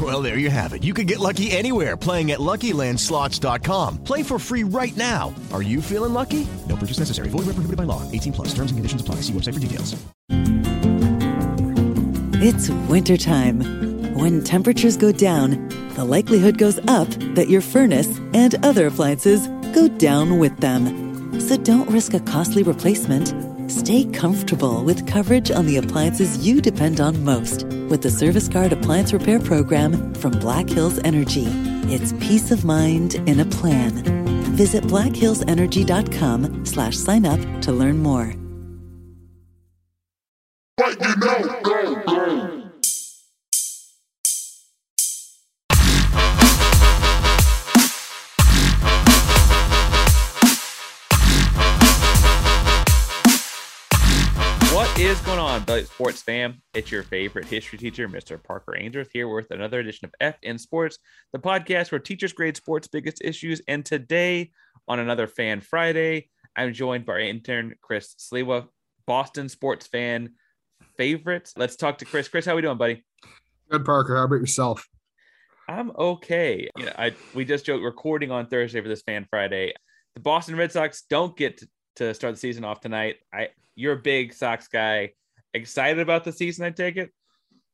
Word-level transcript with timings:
Well, 0.00 0.22
there 0.22 0.38
you 0.38 0.50
have 0.50 0.74
it. 0.74 0.84
You 0.84 0.94
can 0.94 1.06
get 1.06 1.18
lucky 1.18 1.50
anywhere 1.50 1.96
playing 1.96 2.30
at 2.30 2.38
LuckyLandSlots.com. 2.38 4.04
Play 4.04 4.22
for 4.22 4.38
free 4.38 4.62
right 4.64 4.96
now. 4.96 5.34
Are 5.52 5.62
you 5.62 5.80
feeling 5.80 6.12
lucky? 6.12 6.46
No 6.68 6.76
purchase 6.76 6.98
necessary. 6.98 7.30
Void 7.30 7.46
where 7.46 7.54
prohibited 7.54 7.78
by 7.78 7.84
law. 7.84 8.02
18 8.12 8.32
plus. 8.34 8.48
Terms 8.48 8.70
and 8.70 8.78
conditions 8.78 9.00
apply. 9.00 9.16
See 9.22 9.32
website 9.32 9.54
for 9.54 9.60
details. 9.60 9.96
It's 12.40 12.70
wintertime. 12.88 14.14
When 14.14 14.44
temperatures 14.44 14.96
go 14.96 15.10
down, 15.10 15.68
the 15.94 16.04
likelihood 16.04 16.56
goes 16.58 16.78
up 16.86 17.08
that 17.34 17.48
your 17.48 17.60
furnace 17.60 18.20
and 18.32 18.54
other 18.64 18.86
appliances 18.86 19.48
go 19.74 19.88
down 19.88 20.38
with 20.38 20.56
them. 20.58 21.40
So 21.40 21.56
don't 21.56 21.90
risk 21.90 22.14
a 22.14 22.20
costly 22.20 22.62
replacement. 22.62 23.47
Stay 23.68 24.04
comfortable 24.04 24.82
with 24.82 25.06
coverage 25.06 25.50
on 25.50 25.66
the 25.66 25.76
appliances 25.76 26.46
you 26.46 26.62
depend 26.62 27.00
on 27.00 27.22
most 27.22 27.64
with 27.90 28.00
the 28.00 28.10
Service 28.10 28.48
Guard 28.48 28.72
Appliance 28.72 29.12
Repair 29.12 29.38
Program 29.40 30.14
from 30.14 30.32
Black 30.32 30.68
Hills 30.68 30.98
Energy. 31.04 31.46
It's 31.92 32.14
peace 32.14 32.50
of 32.50 32.64
mind 32.64 33.16
in 33.28 33.40
a 33.40 33.44
plan. 33.44 33.92
Visit 34.56 34.84
blackhillsenergy.com 34.84 36.64
slash 36.64 36.96
sign 36.96 37.26
up 37.26 37.40
to 37.60 37.72
learn 37.72 37.98
more. 37.98 38.32
What 40.76 40.98
on, 55.58 55.64
Bally 55.64 55.84
Sports 55.84 56.22
fam? 56.22 56.62
It's 56.72 56.90
your 56.90 57.02
favorite 57.02 57.46
history 57.46 57.78
teacher, 57.78 58.08
Mr. 58.08 58.42
Parker 58.42 58.76
Ainsworth, 58.76 59.10
here 59.12 59.28
with 59.28 59.50
another 59.50 59.80
edition 59.80 60.06
of 60.06 60.14
F 60.20 60.36
in 60.42 60.56
Sports, 60.56 60.98
the 61.32 61.38
podcast 61.38 61.90
where 61.90 61.98
teachers 61.98 62.32
grade 62.32 62.56
sports' 62.56 62.86
biggest 62.86 63.22
issues. 63.24 63.60
And 63.66 63.84
today, 63.84 64.52
on 64.86 65.00
another 65.00 65.26
Fan 65.26 65.60
Friday, 65.60 66.28
I'm 66.54 66.72
joined 66.72 67.06
by 67.06 67.22
intern 67.22 67.74
Chris 67.80 68.14
Sliwa, 68.18 68.68
Boston 69.06 69.48
sports 69.48 69.86
fan 69.88 70.34
favorite. 70.96 71.52
Let's 71.56 71.76
talk 71.76 71.98
to 71.98 72.04
Chris. 72.04 72.28
Chris, 72.28 72.44
how 72.44 72.54
we 72.54 72.62
doing, 72.62 72.78
buddy? 72.78 73.04
Good, 73.68 73.84
Parker. 73.84 74.16
How 74.16 74.24
about 74.24 74.36
yourself? 74.36 74.86
I'm 75.68 75.90
okay. 75.98 76.68
You 76.76 76.86
know, 76.86 76.92
I 76.96 77.14
we 77.34 77.44
just 77.44 77.66
joked 77.66 77.82
recording 77.82 78.30
on 78.30 78.46
Thursday 78.46 78.80
for 78.80 78.88
this 78.88 79.02
Fan 79.02 79.26
Friday. 79.28 79.74
The 80.14 80.20
Boston 80.20 80.56
Red 80.56 80.70
Sox 80.70 81.02
don't 81.10 81.36
get 81.36 81.58
to, 81.58 81.68
to 81.96 82.14
start 82.14 82.34
the 82.34 82.40
season 82.40 82.64
off 82.64 82.80
tonight. 82.80 83.16
I 83.32 83.48
you're 83.74 83.94
a 83.94 84.02
big 84.02 84.32
Sox 84.34 84.68
guy. 84.68 85.12
Excited 85.54 85.98
about 85.98 86.24
the 86.24 86.32
season, 86.32 86.64
I 86.64 86.70
take 86.70 86.96
it. 86.96 87.10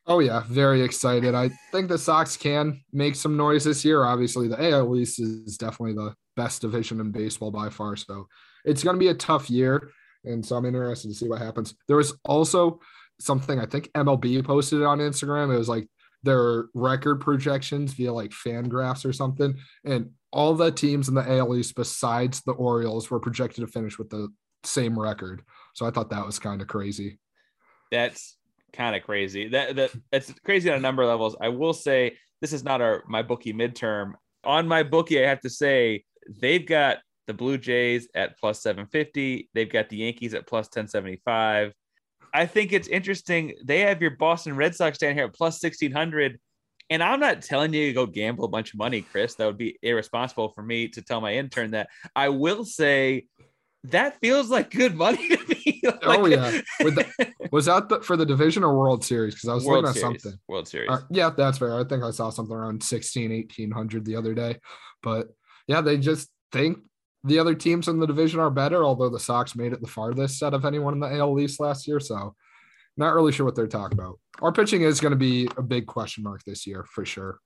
Oh 0.06 0.18
yeah, 0.18 0.42
very 0.48 0.82
excited. 0.82 1.34
I 1.34 1.50
think 1.72 1.88
the 1.88 1.96
Sox 1.96 2.36
can 2.36 2.82
make 2.92 3.16
some 3.16 3.36
noise 3.36 3.64
this 3.64 3.84
year. 3.84 4.04
Obviously, 4.04 4.48
the 4.48 4.72
AL 4.72 4.94
East 4.96 5.18
is 5.18 5.56
definitely 5.56 5.94
the 5.94 6.14
best 6.36 6.60
division 6.60 7.00
in 7.00 7.10
baseball 7.10 7.50
by 7.50 7.70
far. 7.70 7.96
So 7.96 8.26
it's 8.64 8.84
going 8.84 8.96
to 8.96 9.00
be 9.00 9.08
a 9.08 9.14
tough 9.14 9.48
year, 9.48 9.90
and 10.24 10.44
so 10.44 10.56
I'm 10.56 10.66
interested 10.66 11.08
to 11.08 11.14
see 11.14 11.28
what 11.28 11.40
happens. 11.40 11.74
There 11.88 11.96
was 11.96 12.14
also 12.24 12.80
something 13.18 13.58
I 13.58 13.66
think 13.66 13.90
MLB 13.92 14.44
posted 14.44 14.82
on 14.82 14.98
Instagram. 14.98 15.54
It 15.54 15.58
was 15.58 15.68
like 15.70 15.88
their 16.22 16.66
record 16.74 17.20
projections 17.20 17.94
via 17.94 18.12
like 18.12 18.30
Fangraphs 18.30 19.06
or 19.06 19.12
something, 19.12 19.56
and 19.84 20.10
all 20.32 20.54
the 20.54 20.70
teams 20.70 21.08
in 21.08 21.14
the 21.14 21.38
AL 21.38 21.56
East 21.56 21.76
besides 21.76 22.42
the 22.42 22.52
Orioles 22.52 23.10
were 23.10 23.20
projected 23.20 23.64
to 23.64 23.72
finish 23.72 23.98
with 23.98 24.10
the 24.10 24.28
same 24.64 24.98
record. 24.98 25.42
So 25.74 25.86
I 25.86 25.90
thought 25.90 26.10
that 26.10 26.26
was 26.26 26.38
kind 26.38 26.60
of 26.60 26.68
crazy. 26.68 27.18
That's 27.90 28.36
kind 28.72 28.96
of 28.96 29.02
crazy. 29.02 29.48
That 29.48 29.76
that 29.76 29.92
it's 30.12 30.32
crazy 30.44 30.70
on 30.70 30.76
a 30.76 30.80
number 30.80 31.02
of 31.02 31.08
levels. 31.08 31.36
I 31.40 31.48
will 31.48 31.72
say 31.72 32.16
this 32.40 32.52
is 32.52 32.64
not 32.64 32.80
our 32.80 33.04
my 33.08 33.22
bookie 33.22 33.52
midterm. 33.52 34.12
On 34.44 34.68
my 34.68 34.82
bookie, 34.82 35.24
I 35.24 35.28
have 35.28 35.40
to 35.40 35.50
say 35.50 36.04
they've 36.40 36.66
got 36.66 36.98
the 37.26 37.34
Blue 37.34 37.56
Jays 37.56 38.08
at 38.14 38.38
plus 38.38 38.62
750. 38.62 39.48
They've 39.54 39.70
got 39.70 39.88
the 39.88 39.98
Yankees 39.98 40.34
at 40.34 40.46
plus 40.46 40.66
1075. 40.66 41.72
I 42.34 42.46
think 42.46 42.72
it's 42.72 42.88
interesting. 42.88 43.54
They 43.64 43.80
have 43.80 44.02
your 44.02 44.10
Boston 44.12 44.56
Red 44.56 44.74
Sox 44.74 44.98
down 44.98 45.14
here 45.14 45.24
at 45.24 45.34
plus 45.34 45.62
1600. 45.62 46.38
And 46.90 47.02
I'm 47.02 47.20
not 47.20 47.42
telling 47.42 47.72
you 47.72 47.86
to 47.86 47.92
go 47.92 48.06
gamble 48.06 48.44
a 48.44 48.48
bunch 48.48 48.74
of 48.74 48.78
money, 48.78 49.00
Chris. 49.00 49.36
That 49.36 49.46
would 49.46 49.56
be 49.56 49.78
irresponsible 49.82 50.50
for 50.50 50.62
me 50.62 50.88
to 50.88 51.00
tell 51.00 51.20
my 51.20 51.34
intern 51.34 51.70
that. 51.70 51.88
I 52.14 52.28
will 52.28 52.64
say 52.64 53.26
that 53.84 54.18
feels 54.20 54.48
like 54.48 54.70
good 54.70 54.94
money 54.94 55.28
to 55.28 55.46
me. 55.48 55.80
like, 55.84 55.98
oh 56.02 56.26
yeah, 56.26 56.60
the, 56.78 57.32
was 57.52 57.66
that 57.66 57.88
the, 57.88 58.00
for 58.00 58.16
the 58.16 58.26
division 58.26 58.64
or 58.64 58.76
World 58.76 59.04
Series? 59.04 59.34
Because 59.34 59.48
I 59.48 59.54
was 59.54 59.64
World 59.64 59.84
looking 59.84 60.00
Series. 60.00 60.16
at 60.16 60.22
something. 60.22 60.40
World 60.48 60.68
Series. 60.68 60.90
Uh, 60.90 61.00
yeah, 61.10 61.30
that's 61.30 61.58
fair. 61.58 61.78
I 61.78 61.84
think 61.84 62.02
I 62.02 62.10
saw 62.10 62.30
something 62.30 62.54
around 62.54 62.82
16, 62.82 63.30
1800 63.30 64.04
the 64.04 64.16
other 64.16 64.34
day. 64.34 64.58
But 65.02 65.28
yeah, 65.66 65.82
they 65.82 65.98
just 65.98 66.30
think 66.50 66.78
the 67.24 67.38
other 67.38 67.54
teams 67.54 67.88
in 67.88 68.00
the 68.00 68.06
division 68.06 68.40
are 68.40 68.50
better. 68.50 68.84
Although 68.84 69.10
the 69.10 69.20
Sox 69.20 69.54
made 69.54 69.72
it 69.72 69.82
the 69.82 69.88
farthest 69.88 70.42
out 70.42 70.54
of 70.54 70.64
anyone 70.64 70.94
in 70.94 71.00
the 71.00 71.14
AL 71.14 71.38
East 71.38 71.60
last 71.60 71.86
year, 71.86 72.00
so 72.00 72.34
not 72.96 73.14
really 73.14 73.32
sure 73.32 73.44
what 73.44 73.54
they're 73.54 73.66
talking 73.66 73.98
about. 73.98 74.18
Our 74.40 74.52
pitching 74.52 74.82
is 74.82 75.00
going 75.00 75.12
to 75.12 75.16
be 75.16 75.48
a 75.56 75.62
big 75.62 75.86
question 75.86 76.24
mark 76.24 76.42
this 76.44 76.66
year 76.66 76.84
for 76.84 77.04
sure. 77.04 77.38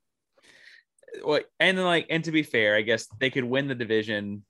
Well, 1.25 1.41
and 1.59 1.83
like, 1.83 2.07
and 2.11 2.23
to 2.25 2.33
be 2.33 2.43
fair, 2.43 2.77
I 2.77 2.83
guess 2.83 3.09
they 3.19 3.31
could 3.31 3.45
win 3.45 3.67
the 3.67 3.75
division, 3.75 4.45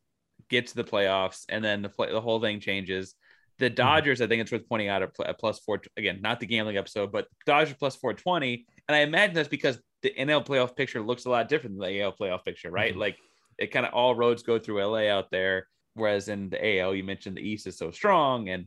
get 0.51 0.67
to 0.69 0.77
the 0.77 0.85
playoffs, 0.85 1.45
and 1.49 1.65
then 1.65 1.83
the 1.83 1.89
play, 1.89 2.11
the 2.11 2.21
whole 2.21 2.41
thing 2.41 2.61
changes. 2.61 3.15
The 3.59 3.69
Dodgers, 3.69 4.21
I 4.21 4.27
think 4.29 4.41
it's 4.43 4.53
worth 4.53 4.69
pointing 4.69 4.89
out, 4.89 5.03
are 5.03 5.11
plus 5.35 5.59
four. 5.59 5.81
Again, 5.97 6.21
not 6.23 6.39
the 6.41 6.47
gambling 6.47 6.77
episode, 6.77 7.11
but 7.11 7.27
Dodgers 7.47 7.75
plus 7.79 7.97
four 7.97 8.15
twenty, 8.15 8.67
and 8.89 8.95
I 8.95 9.01
imagine 9.01 9.35
that's 9.35 9.49
because 9.49 9.81
the 10.03 10.13
NL 10.17 10.47
playoff 10.47 10.77
picture 10.77 11.01
looks 11.01 11.25
a 11.25 11.31
lot 11.31 11.49
different 11.49 11.79
than 11.79 11.89
the 11.89 12.01
AL 12.03 12.13
playoff 12.13 12.45
picture, 12.45 12.71
right? 12.71 12.95
Mhm. 12.95 12.99
Like 12.99 13.17
it 13.59 13.73
kind 13.73 13.85
of 13.85 13.93
all 13.93 14.15
roads 14.15 14.45
go 14.45 14.59
through 14.61 14.81
LA 14.85 15.09
out 15.09 15.31
there, 15.33 15.67
whereas 15.95 16.29
in 16.29 16.51
the 16.51 16.79
AL, 16.79 16.95
you 16.95 17.03
mentioned 17.03 17.37
the 17.37 17.43
East 17.43 17.67
is 17.67 17.77
so 17.77 17.91
strong, 17.91 18.49
and 18.49 18.67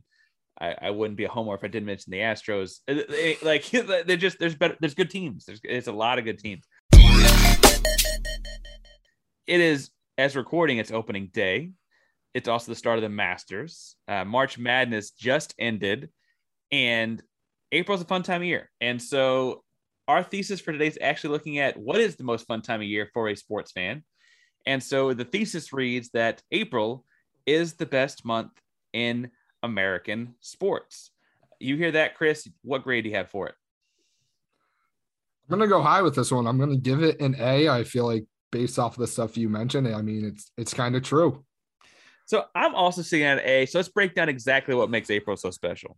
I, 0.60 0.76
I 0.82 0.90
wouldn't 0.90 1.16
be 1.16 1.24
a 1.24 1.28
homer 1.30 1.54
if 1.54 1.64
I 1.64 1.68
didn't 1.68 1.86
mention 1.86 2.10
the 2.10 2.18
Astros. 2.18 2.80
It- 2.86 3.06
it- 3.08 3.42
Like 3.42 3.64
they're 4.06 4.16
just 4.18 4.38
there's 4.38 4.54
better 4.54 4.76
there's 4.80 4.92
good 4.94 5.08
teams. 5.08 5.46
There's 5.46 5.60
it's 5.64 5.88
a 5.88 5.92
lot 5.92 6.18
of 6.18 6.26
good 6.26 6.38
teams. 6.38 6.64
It 9.46 9.60
is 9.60 9.90
as 10.22 10.36
recording. 10.36 10.78
It's 10.78 10.92
opening 10.92 11.30
day. 11.32 11.72
It's 12.32 12.46
also 12.46 12.70
the 12.70 12.76
start 12.76 12.96
of 12.96 13.02
the 13.02 13.08
Masters. 13.08 13.96
Uh, 14.06 14.24
March 14.24 14.56
Madness 14.56 15.10
just 15.10 15.52
ended, 15.58 16.10
and 16.70 17.20
April's 17.72 18.02
a 18.02 18.04
fun 18.04 18.22
time 18.22 18.42
of 18.42 18.46
year. 18.46 18.70
And 18.80 19.02
so 19.02 19.64
our 20.06 20.22
thesis 20.22 20.60
for 20.60 20.70
today 20.70 20.86
is 20.86 20.98
actually 21.02 21.30
looking 21.30 21.58
at 21.58 21.76
what 21.76 22.00
is 22.00 22.14
the 22.14 22.22
most 22.22 22.46
fun 22.46 22.62
time 22.62 22.80
of 22.80 22.86
year 22.86 23.10
for 23.12 23.28
a 23.28 23.34
sports 23.34 23.72
fan. 23.72 24.04
And 24.64 24.80
so 24.80 25.12
the 25.12 25.24
thesis 25.24 25.72
reads 25.72 26.10
that 26.10 26.40
April 26.52 27.04
is 27.44 27.74
the 27.74 27.86
best 27.86 28.24
month 28.24 28.52
in 28.92 29.28
American 29.64 30.36
sports. 30.38 31.10
You 31.58 31.76
hear 31.76 31.90
that, 31.90 32.14
Chris? 32.14 32.48
What 32.62 32.84
grade 32.84 33.02
do 33.02 33.10
you 33.10 33.16
have 33.16 33.30
for 33.30 33.48
it? 33.48 33.56
I'm 35.50 35.58
gonna 35.58 35.68
go 35.68 35.82
high 35.82 36.02
with 36.02 36.14
this 36.14 36.30
one. 36.30 36.46
I'm 36.46 36.60
gonna 36.60 36.76
give 36.76 37.02
it 37.02 37.20
an 37.20 37.34
A. 37.40 37.68
I 37.68 37.82
feel 37.82 38.06
like 38.06 38.24
based 38.52 38.78
off 38.78 38.92
of 38.92 39.00
the 39.00 39.06
stuff 39.08 39.36
you 39.36 39.48
mentioned, 39.48 39.88
I 39.88 40.02
mean 40.02 40.24
it's 40.24 40.52
it's 40.56 40.72
kind 40.72 40.94
of 40.94 41.02
true. 41.02 41.44
So 42.26 42.44
I'm 42.54 42.74
also 42.74 43.02
at 43.16 43.38
an 43.38 43.44
A. 43.44 43.66
So 43.66 43.78
let's 43.78 43.88
break 43.88 44.14
down 44.14 44.28
exactly 44.28 44.74
what 44.74 44.90
makes 44.90 45.10
April 45.10 45.36
so 45.36 45.50
special. 45.50 45.96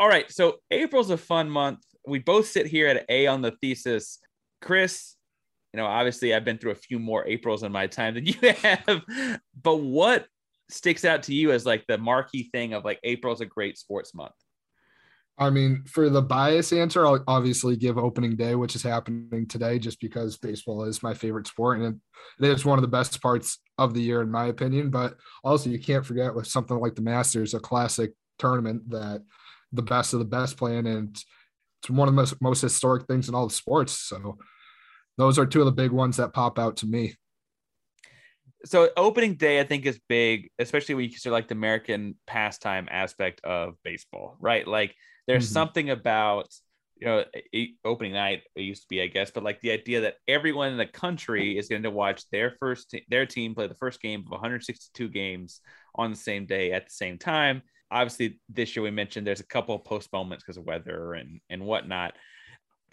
All 0.00 0.08
right. 0.08 0.30
So 0.30 0.56
April's 0.70 1.10
a 1.10 1.16
fun 1.16 1.48
month. 1.48 1.80
We 2.06 2.18
both 2.18 2.48
sit 2.48 2.66
here 2.66 2.88
at 2.88 3.04
A 3.08 3.26
on 3.26 3.42
the 3.42 3.52
thesis. 3.60 4.18
Chris, 4.60 5.14
you 5.72 5.78
know, 5.78 5.86
obviously 5.86 6.34
I've 6.34 6.44
been 6.44 6.58
through 6.58 6.72
a 6.72 6.76
few 6.76 6.98
more 6.98 7.26
Aprils 7.26 7.62
in 7.62 7.72
my 7.72 7.86
time 7.86 8.14
than 8.14 8.26
you 8.26 8.34
have, 8.62 9.02
but 9.62 9.76
what 9.76 10.26
sticks 10.70 11.04
out 11.04 11.22
to 11.24 11.34
you 11.34 11.52
as 11.52 11.66
like 11.66 11.84
the 11.86 11.98
marquee 11.98 12.48
thing 12.52 12.72
of 12.72 12.84
like 12.84 12.98
April's 13.04 13.40
a 13.40 13.46
great 13.46 13.78
sports 13.78 14.14
month? 14.14 14.34
I 15.36 15.50
mean, 15.50 15.82
for 15.86 16.08
the 16.08 16.22
bias 16.22 16.72
answer, 16.72 17.04
I'll 17.04 17.24
obviously 17.26 17.76
give 17.76 17.98
opening 17.98 18.36
day, 18.36 18.54
which 18.54 18.76
is 18.76 18.82
happening 18.82 19.46
today, 19.48 19.80
just 19.80 20.00
because 20.00 20.36
baseball 20.36 20.84
is 20.84 21.02
my 21.02 21.12
favorite 21.12 21.48
sport 21.48 21.80
and 21.80 22.00
it 22.40 22.48
is 22.48 22.64
one 22.64 22.78
of 22.78 22.82
the 22.82 22.88
best 22.88 23.20
parts 23.20 23.58
of 23.76 23.94
the 23.94 24.00
year, 24.00 24.22
in 24.22 24.30
my 24.30 24.46
opinion. 24.46 24.90
But 24.90 25.16
also, 25.42 25.70
you 25.70 25.80
can't 25.80 26.06
forget 26.06 26.34
with 26.34 26.46
something 26.46 26.78
like 26.78 26.94
the 26.94 27.02
Masters, 27.02 27.52
a 27.52 27.58
classic 27.58 28.12
tournament 28.38 28.88
that 28.90 29.22
the 29.72 29.82
best 29.82 30.12
of 30.12 30.20
the 30.20 30.24
best 30.24 30.56
play 30.56 30.76
in, 30.76 30.86
and 30.86 31.18
it's 31.82 31.90
one 31.90 32.06
of 32.06 32.14
the 32.14 32.20
most, 32.20 32.40
most 32.40 32.60
historic 32.60 33.06
things 33.08 33.28
in 33.28 33.34
all 33.34 33.48
the 33.48 33.54
sports. 33.54 33.92
So, 33.92 34.38
those 35.18 35.36
are 35.36 35.46
two 35.46 35.60
of 35.60 35.66
the 35.66 35.72
big 35.72 35.90
ones 35.90 36.16
that 36.16 36.32
pop 36.32 36.60
out 36.60 36.76
to 36.78 36.86
me. 36.86 37.14
so 38.64 38.88
opening 38.96 39.34
day 39.34 39.58
I 39.58 39.64
think 39.64 39.84
is 39.84 39.98
big, 40.08 40.50
especially 40.60 40.94
when 40.94 41.04
you 41.04 41.10
consider 41.10 41.32
like 41.32 41.48
the 41.48 41.54
American 41.54 42.14
pastime 42.28 42.86
aspect 42.88 43.40
of 43.44 43.74
baseball, 43.82 44.36
right? 44.40 44.66
Like 44.66 44.94
there's 45.26 45.48
Mhm. 45.48 45.52
something 45.52 45.90
about 45.90 46.48
you 46.96 47.06
know 47.08 47.24
opening 47.84 48.12
night 48.12 48.42
it 48.54 48.62
used 48.62 48.82
to 48.82 48.88
be 48.88 49.02
I 49.02 49.08
guess, 49.08 49.30
but 49.30 49.42
like 49.42 49.60
the 49.60 49.72
idea 49.72 50.02
that 50.02 50.16
everyone 50.28 50.70
in 50.72 50.78
the 50.78 50.86
country 50.86 51.58
is 51.58 51.68
going 51.68 51.82
to 51.82 51.90
watch 51.90 52.28
their 52.30 52.52
first 52.60 52.94
their 53.08 53.26
team 53.26 53.54
play 53.54 53.66
the 53.66 53.74
first 53.74 54.00
game 54.00 54.20
of 54.20 54.30
162 54.30 55.08
games 55.08 55.60
on 55.96 56.10
the 56.10 56.16
same 56.16 56.46
day 56.46 56.72
at 56.72 56.86
the 56.86 56.92
same 56.92 57.18
time. 57.18 57.62
Obviously, 57.90 58.40
this 58.48 58.74
year 58.74 58.82
we 58.82 58.90
mentioned 58.90 59.26
there's 59.26 59.40
a 59.40 59.46
couple 59.46 59.74
of 59.74 59.84
postponements 59.84 60.44
because 60.44 60.56
of 60.56 60.64
weather 60.64 61.14
and 61.14 61.40
and 61.50 61.64
whatnot 61.64 62.14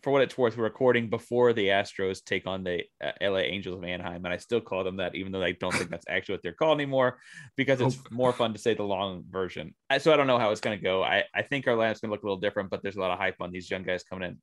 for 0.04 0.12
what 0.12 0.24
it's 0.24 0.38
worth, 0.38 0.58
we're 0.58 0.64
recording 0.64 1.10
before 1.10 1.54
the 1.54 1.68
Astros 1.68 2.24
take 2.24 2.48
on 2.48 2.64
the 2.64 2.84
uh, 3.04 3.12
LA 3.22 3.40
Angels 3.40 3.78
of 3.78 3.84
Anaheim, 3.84 4.26
and 4.26 4.34
I 4.34 4.38
still 4.38 4.60
call 4.60 4.84
them 4.84 4.98
that, 4.98 5.14
even 5.14 5.32
though 5.32 5.44
I 5.44 5.52
don't 5.52 5.74
think 5.76 5.92
that's 5.92 6.06
actually 6.10 6.34
what 6.36 6.42
they're 6.44 6.54
called 6.54 6.80
anymore, 6.80 7.20
because 7.56 7.80
it's 7.82 7.98
Nope. 7.98 8.08
more 8.12 8.34
fun 8.34 8.54
to 8.54 8.60
say 8.60 8.74
the 8.74 8.84
long 8.84 9.24
version. 9.30 9.76
I- 9.92 10.00
So 10.00 10.12
I 10.12 10.18
don't 10.18 10.26
know 10.28 10.40
how 10.40 10.50
it's 10.52 10.62
going 10.62 10.78
to 10.78 10.84
go. 10.84 11.04
I, 11.04 11.26
I 11.36 11.44
think 11.44 11.68
our 11.68 11.76
lineup's 11.76 12.00
going 12.02 12.10
to 12.10 12.14
look 12.14 12.24
a 12.24 12.26
little 12.26 12.40
different, 12.40 12.72
but 12.72 12.82
there's 12.82 12.96
a 12.96 13.00
lot 13.00 13.12
of 13.12 13.20
hype 13.20 13.36
on 13.42 13.52
these 13.52 13.70
young 13.70 13.84
guys 13.84 14.04
coming 14.04 14.28
in. 14.30 14.38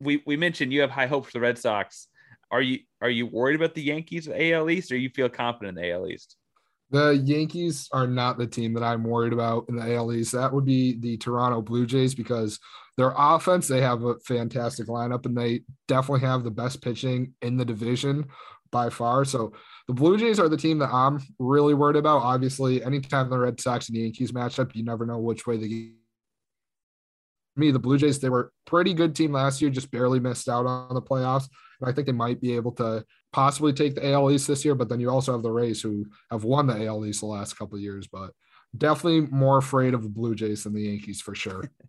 We 0.00 0.22
we 0.24 0.36
mentioned 0.36 0.72
you 0.72 0.82
have 0.82 0.90
high 0.90 1.08
hopes 1.08 1.26
for 1.26 1.32
the 1.32 1.40
Red 1.40 1.58
Sox. 1.58 2.06
Are 2.52 2.62
you 2.62 2.78
are 3.00 3.10
you 3.10 3.26
worried 3.26 3.56
about 3.56 3.74
the 3.74 3.82
Yankees 3.82 4.28
AL 4.28 4.70
East, 4.70 4.92
or 4.92 4.96
you 4.96 5.10
feel 5.10 5.28
confident 5.28 5.76
in 5.76 5.82
the 5.82 5.90
AL 5.90 6.06
East? 6.06 6.36
The 6.90 7.20
Yankees 7.24 7.88
are 7.92 8.06
not 8.06 8.38
the 8.38 8.46
team 8.46 8.72
that 8.74 8.84
I'm 8.84 9.02
worried 9.02 9.32
about 9.32 9.68
in 9.68 9.74
the 9.76 9.94
AL 9.96 10.12
East. 10.12 10.30
That 10.32 10.52
would 10.52 10.64
be 10.64 10.98
the 11.00 11.16
Toronto 11.16 11.60
Blue 11.60 11.84
Jays 11.84 12.14
because 12.14 12.60
their 12.98 13.14
offense, 13.16 13.68
they 13.68 13.80
have 13.80 14.02
a 14.02 14.18
fantastic 14.18 14.88
lineup 14.88 15.24
and 15.24 15.38
they 15.38 15.62
definitely 15.86 16.26
have 16.26 16.42
the 16.42 16.50
best 16.50 16.82
pitching 16.82 17.32
in 17.42 17.56
the 17.56 17.64
division 17.64 18.26
by 18.72 18.90
far. 18.90 19.24
So 19.24 19.52
the 19.86 19.94
Blue 19.94 20.18
Jays 20.18 20.40
are 20.40 20.48
the 20.48 20.56
team 20.56 20.80
that 20.80 20.92
I'm 20.92 21.20
really 21.38 21.74
worried 21.74 21.94
about. 21.94 22.22
Obviously, 22.22 22.82
anytime 22.82 23.30
the 23.30 23.38
Red 23.38 23.60
Sox 23.60 23.88
and 23.88 23.96
the 23.96 24.00
Yankees 24.00 24.32
match 24.32 24.58
up, 24.58 24.74
you 24.74 24.82
never 24.82 25.06
know 25.06 25.18
which 25.18 25.46
way 25.46 25.56
the 25.56 25.92
me, 27.54 27.70
the 27.70 27.78
Blue 27.78 27.98
Jays, 27.98 28.18
they 28.18 28.30
were 28.30 28.52
pretty 28.66 28.94
good 28.94 29.14
team 29.14 29.32
last 29.32 29.62
year, 29.62 29.70
just 29.70 29.92
barely 29.92 30.18
missed 30.18 30.48
out 30.48 30.66
on 30.66 30.92
the 30.92 31.02
playoffs. 31.02 31.48
And 31.80 31.88
I 31.88 31.92
think 31.92 32.06
they 32.06 32.12
might 32.12 32.40
be 32.40 32.56
able 32.56 32.72
to 32.72 33.04
possibly 33.32 33.72
take 33.72 33.94
the 33.94 34.10
AL 34.10 34.32
East 34.32 34.48
this 34.48 34.64
year, 34.64 34.74
but 34.74 34.88
then 34.88 34.98
you 34.98 35.08
also 35.08 35.32
have 35.32 35.42
the 35.42 35.52
Rays 35.52 35.80
who 35.80 36.04
have 36.32 36.42
won 36.42 36.66
the 36.66 36.84
AL 36.86 37.06
East 37.06 37.20
the 37.20 37.26
last 37.26 37.56
couple 37.56 37.76
of 37.76 37.82
years, 37.82 38.08
but 38.08 38.32
definitely 38.76 39.20
more 39.30 39.58
afraid 39.58 39.94
of 39.94 40.02
the 40.02 40.08
Blue 40.08 40.34
Jays 40.34 40.64
than 40.64 40.74
the 40.74 40.82
Yankees 40.82 41.20
for 41.20 41.36
sure. 41.36 41.70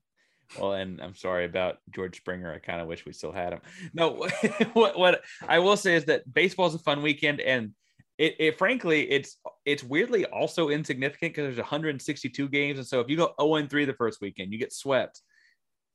Well, 0.58 0.74
and 0.74 1.02
I'm 1.02 1.16
sorry 1.16 1.46
about 1.46 1.78
George 1.92 2.18
Springer. 2.18 2.54
I 2.54 2.60
kind 2.60 2.82
of 2.82 2.88
wish 2.88 3.06
we 3.06 3.14
still 3.14 3.32
had 3.32 3.54
him. 3.54 3.62
No, 3.94 4.28
what 4.74 4.98
what 4.98 5.22
I 5.48 5.60
will 5.60 5.78
say 5.78 5.96
is 5.96 6.06
that 6.06 6.32
baseball 6.34 6.68
is 6.68 6.76
a 6.76 6.80
fun 6.80 7.02
weekend, 7.02 7.40
and 7.40 7.72
it, 8.18 8.36
it 8.40 8.58
frankly 8.58 9.10
it's 9.10 9.38
it's 9.66 9.84
weirdly 9.84 10.26
also 10.26 10.70
insignificant 10.70 11.34
because 11.34 11.46
there's 11.46 11.58
162 11.58 12.50
games, 12.50 12.80
and 12.80 12.88
so 12.88 13.00
if 13.00 13.10
you 13.10 13.18
go 13.18 13.34
0 13.40 13.56
and 13.56 13.70
3 13.70 13.86
the 13.86 13.94
first 13.94 14.22
weekend, 14.22 14.52
you 14.52 14.60
get 14.60 14.74
swept. 14.74 15.22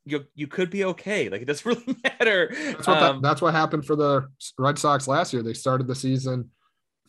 You 0.05 0.25
you 0.35 0.47
could 0.47 0.71
be 0.71 0.85
okay. 0.85 1.29
Like 1.29 1.43
it 1.43 1.47
doesn't 1.47 1.67
really 1.87 1.99
matter. 2.05 2.51
That's 2.53 2.87
what 2.87 3.03
Um, 3.03 3.17
that, 3.17 3.29
that's 3.29 3.43
what 3.43 3.55
happened 3.55 3.87
for 3.87 3.97
the 3.97 4.29
Red 4.59 4.79
Sox 4.79 5.09
last 5.09 5.33
year. 5.33 5.43
They 5.43 5.55
started 5.55 5.87
the 5.87 5.95
season 5.95 6.51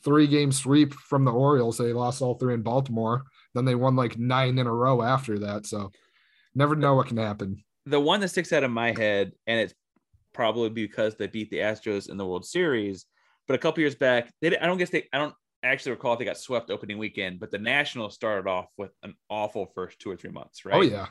three 0.04 0.28
game 0.28 0.52
sweep 0.52 0.94
from 0.94 1.26
the 1.26 1.32
Orioles. 1.32 1.78
They 1.78 1.92
lost 1.92 2.22
all 2.22 2.36
three 2.36 2.54
in 2.54 2.62
Baltimore. 2.62 3.24
Then 3.54 3.66
they 3.66 3.76
won 3.76 3.96
like 3.96 4.18
nine 4.18 4.58
in 4.60 4.68
a 4.68 4.74
row 4.74 5.02
after 5.02 5.40
that. 5.40 5.66
So 5.66 5.92
never 6.56 6.76
know 6.76 6.96
what 6.96 7.08
can 7.08 7.18
happen. 7.18 7.64
the 7.86 8.00
one 8.00 8.20
that 8.22 8.30
sticks 8.30 8.52
out 8.54 8.64
of 8.64 8.72
my 8.72 8.92
head, 8.98 9.34
and 9.46 9.60
it's 9.60 9.74
probably 10.34 10.70
because 10.70 11.16
they 11.16 11.28
beat 11.28 11.50
the 11.50 11.58
Astros 11.58 12.10
in 12.10 12.18
the 12.18 12.26
World 12.26 12.46
Series. 12.46 13.06
But 13.48 13.54
a 13.56 13.58
couple 13.60 13.82
years 13.82 13.96
back, 13.96 14.32
they 14.42 14.58
I 14.58 14.66
don't 14.66 14.78
guess 14.78 14.90
they 14.90 15.08
I 15.14 15.20
don't 15.20 15.36
actually 15.64 15.92
recall 15.92 16.14
if 16.14 16.20
they 16.20 16.26
got 16.26 16.38
swept 16.38 16.70
opening 16.72 16.98
weekend, 16.98 17.40
but 17.40 17.52
the 17.52 17.60
Nationals 17.60 18.16
started 18.16 18.50
off 18.50 18.68
with 18.78 18.92
an 19.04 19.14
awful 19.30 19.68
first 19.76 20.00
two 20.00 20.10
or 20.10 20.16
three 20.16 20.32
months, 20.32 20.66
right? 20.66 20.76
Oh 20.76 20.82
yeah. 20.82 21.08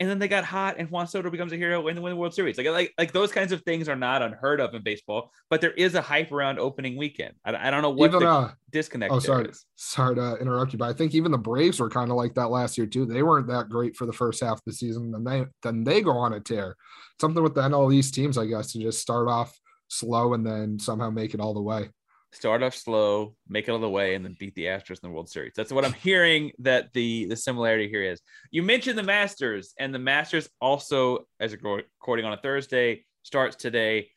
And 0.00 0.08
then 0.08 0.20
they 0.20 0.28
got 0.28 0.44
hot, 0.44 0.76
and 0.78 0.88
Juan 0.90 1.08
Soto 1.08 1.28
becomes 1.28 1.52
a 1.52 1.56
hero 1.56 1.88
and 1.88 1.96
they 1.96 2.00
win 2.00 2.12
the 2.12 2.16
World 2.16 2.32
Series. 2.32 2.56
Like, 2.56 2.68
like, 2.68 2.94
like 2.98 3.12
those 3.12 3.32
kinds 3.32 3.50
of 3.50 3.62
things 3.62 3.88
are 3.88 3.96
not 3.96 4.22
unheard 4.22 4.60
of 4.60 4.72
in 4.72 4.82
baseball, 4.82 5.32
but 5.50 5.60
there 5.60 5.72
is 5.72 5.96
a 5.96 6.00
hype 6.00 6.30
around 6.30 6.60
opening 6.60 6.96
weekend. 6.96 7.34
I, 7.44 7.68
I 7.68 7.70
don't 7.70 7.82
know 7.82 7.90
what 7.90 8.10
Even 8.10 8.20
the 8.20 8.28
uh 8.28 8.50
disconnect 8.70 9.12
oh 9.12 9.18
sorry. 9.18 9.48
is. 9.48 9.64
Sorry 9.74 10.14
to 10.14 10.36
interrupt 10.36 10.72
you, 10.72 10.78
but 10.78 10.88
I 10.88 10.92
think 10.92 11.14
even 11.14 11.32
the 11.32 11.38
Braves 11.38 11.80
were 11.80 11.90
kind 11.90 12.10
of 12.10 12.16
like 12.16 12.34
that 12.34 12.50
last 12.50 12.78
year 12.78 12.86
too. 12.86 13.06
They 13.06 13.24
weren't 13.24 13.48
that 13.48 13.68
great 13.68 13.96
for 13.96 14.06
the 14.06 14.12
first 14.12 14.40
half 14.40 14.58
of 14.58 14.64
the 14.66 14.72
season. 14.72 15.12
And 15.12 15.14
then 15.14 15.24
they 15.24 15.46
then 15.62 15.84
they 15.84 16.00
go 16.00 16.12
on 16.12 16.34
a 16.34 16.40
tear. 16.40 16.76
Something 17.20 17.42
with 17.42 17.54
the 17.54 17.62
NL 17.62 17.92
East 17.92 18.14
teams, 18.14 18.38
I 18.38 18.46
guess, 18.46 18.72
to 18.72 18.78
just 18.78 19.00
start 19.00 19.28
off 19.28 19.58
slow 19.88 20.34
and 20.34 20.46
then 20.46 20.78
somehow 20.78 21.10
make 21.10 21.34
it 21.34 21.40
all 21.40 21.54
the 21.54 21.62
way. 21.62 21.90
Start 22.32 22.62
off 22.62 22.74
slow, 22.74 23.34
make 23.48 23.68
it 23.68 23.70
all 23.70 23.78
the 23.78 23.88
way, 23.88 24.14
and 24.14 24.24
then 24.24 24.36
beat 24.38 24.54
the 24.54 24.66
Astros 24.66 25.02
in 25.02 25.08
the 25.08 25.10
World 25.10 25.30
Series. 25.30 25.52
That's 25.56 25.72
what 25.72 25.84
I'm 25.84 25.92
hearing. 25.94 26.52
That 26.58 26.92
the 26.92 27.26
the 27.26 27.36
similarity 27.36 27.88
here 27.88 28.02
is. 28.02 28.20
You 28.50 28.62
mentioned 28.62 28.98
the 28.98 29.02
Masters, 29.02 29.74
and 29.78 29.94
the 29.94 29.98
Masters 29.98 30.48
also, 30.60 31.26
as 31.40 31.52
a 31.52 31.56
recording 31.56 32.24
on 32.24 32.32
a 32.32 32.40
Thursday, 32.40 33.04
starts 33.22 33.56
today. 33.56 34.10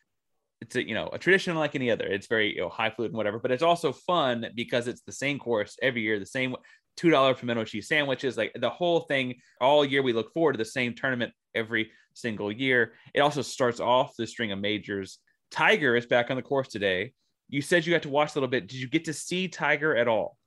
It's 0.62 0.76
a 0.76 0.88
you 0.88 0.94
know 0.94 1.10
a 1.12 1.18
tradition 1.18 1.56
like 1.56 1.76
any 1.76 1.90
other. 1.90 2.06
It's 2.06 2.28
very 2.28 2.56
you 2.56 2.62
know 2.62 2.70
high 2.70 2.90
fluid 2.90 3.12
and 3.12 3.18
whatever, 3.18 3.40
but 3.40 3.52
it's 3.52 3.64
also 3.64 3.92
fun 3.92 4.48
because 4.56 4.88
it's 4.88 5.02
the 5.02 5.12
same 5.12 5.40
course 5.40 5.78
every 5.82 6.02
year, 6.02 6.20
the 6.20 6.26
same 6.26 6.56
two 6.98 7.10
dollar 7.10 7.34
pimento 7.34 7.64
cheese 7.64 7.88
sandwiches, 7.88 8.38
like 8.38 8.52
the 8.60 8.70
whole 8.70 9.02
thing. 9.02 9.36
All 9.60 9.86
year 9.86 10.04
we 10.04 10.14
look 10.14 10.34
forward 10.34 10.54
to 10.54 10.58
the 10.58 10.66
same 10.66 10.94
tournament 10.94 11.34
every 11.56 11.92
single 12.14 12.52
year. 12.52 12.94
It 13.14 13.22
also 13.22 13.42
starts 13.42 13.80
off 13.80 14.16
the 14.18 14.28
string 14.28 14.52
of 14.52 14.60
majors. 14.60 15.20
Tiger 15.50 15.96
is 15.96 16.06
back 16.06 16.30
on 16.30 16.38
the 16.38 16.42
course 16.42 16.68
today 16.68 17.14
you 17.52 17.62
said 17.62 17.86
you 17.86 17.94
got 17.94 18.02
to 18.04 18.10
watch 18.10 18.32
a 18.32 18.40
little 18.40 18.50
bit. 18.50 18.68
Did 18.68 18.78
you 18.78 18.88
get 18.88 19.06
to 19.06 19.14
see 19.14 19.48
Tiger 19.48 19.96
at 19.96 20.08
all? 20.08 20.38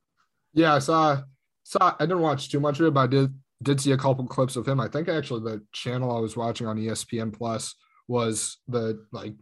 Yeah, 0.53 0.75
I 0.75 0.79
saw 0.79 1.21
saw 1.63 1.95
I 1.99 2.05
didn't 2.05 2.21
watch 2.21 2.49
too 2.49 2.59
much 2.59 2.79
of 2.79 2.87
it, 2.87 2.93
but 2.93 3.01
I 3.01 3.07
did 3.07 3.33
did 3.63 3.79
see 3.79 3.91
a 3.91 3.97
couple 3.97 4.25
clips 4.27 4.55
of 4.55 4.67
him. 4.67 4.79
I 4.79 4.89
think 4.89 5.07
actually 5.07 5.41
the 5.41 5.61
channel 5.71 6.15
I 6.15 6.19
was 6.19 6.35
watching 6.35 6.67
on 6.67 6.77
ESPN 6.77 7.31
Plus 7.31 7.75
was 8.07 8.57
the 8.67 9.05
like 9.11 9.33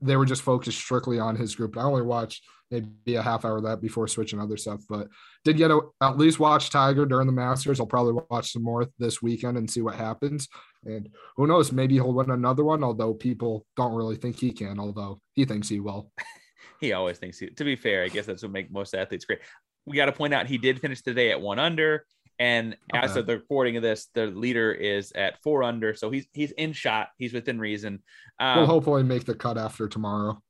they 0.00 0.16
were 0.16 0.26
just 0.26 0.42
focused 0.42 0.78
strictly 0.78 1.18
on 1.18 1.36
his 1.36 1.54
group. 1.54 1.78
I 1.78 1.82
only 1.82 2.02
watched 2.02 2.42
maybe 2.70 3.14
a 3.14 3.22
half 3.22 3.44
hour 3.44 3.58
of 3.58 3.64
that 3.64 3.80
before 3.80 4.08
switching 4.08 4.40
other 4.40 4.56
stuff, 4.56 4.82
but 4.88 5.06
did 5.44 5.56
get 5.56 5.68
to 5.68 5.92
at 6.00 6.18
least 6.18 6.40
watch 6.40 6.70
Tiger 6.70 7.06
during 7.06 7.26
the 7.26 7.32
Masters. 7.32 7.78
I'll 7.78 7.86
probably 7.86 8.20
watch 8.28 8.52
some 8.52 8.64
more 8.64 8.88
this 8.98 9.22
weekend 9.22 9.56
and 9.56 9.70
see 9.70 9.82
what 9.82 9.94
happens. 9.94 10.48
And 10.84 11.08
who 11.36 11.46
knows, 11.46 11.70
maybe 11.70 11.94
he'll 11.94 12.12
win 12.12 12.30
another 12.30 12.64
one, 12.64 12.82
although 12.82 13.14
people 13.14 13.64
don't 13.76 13.94
really 13.94 14.16
think 14.16 14.38
he 14.38 14.50
can, 14.50 14.80
although 14.80 15.20
he 15.34 15.44
thinks 15.44 15.68
he 15.68 15.78
will. 15.78 16.10
He 16.80 16.92
always 16.92 17.18
thinks 17.18 17.38
he, 17.38 17.48
to 17.50 17.64
be 17.64 17.76
fair, 17.76 18.04
I 18.04 18.08
guess 18.08 18.26
that's 18.26 18.42
what 18.42 18.52
make 18.52 18.70
most 18.70 18.94
athletes 18.94 19.24
great. 19.24 19.40
We 19.86 19.96
got 19.96 20.06
to 20.06 20.12
point 20.12 20.34
out 20.34 20.46
he 20.46 20.58
did 20.58 20.80
finish 20.80 21.02
today 21.02 21.30
at 21.30 21.40
one 21.40 21.58
under. 21.58 22.06
And 22.38 22.76
as 22.92 23.16
of 23.20 23.26
the 23.26 23.34
recording 23.36 23.76
of 23.76 23.82
this, 23.84 24.08
the 24.14 24.26
leader 24.26 24.72
is 24.72 25.12
at 25.12 25.40
four 25.42 25.62
under. 25.62 25.94
So 25.94 26.10
he's 26.10 26.26
he's 26.32 26.50
in 26.52 26.72
shot. 26.72 27.08
He's 27.16 27.32
within 27.32 27.60
reason. 27.60 28.02
Um, 28.40 28.58
we'll 28.58 28.66
hopefully 28.66 29.04
make 29.04 29.24
the 29.24 29.34
cut 29.36 29.56
after 29.56 29.86
tomorrow. 29.86 30.42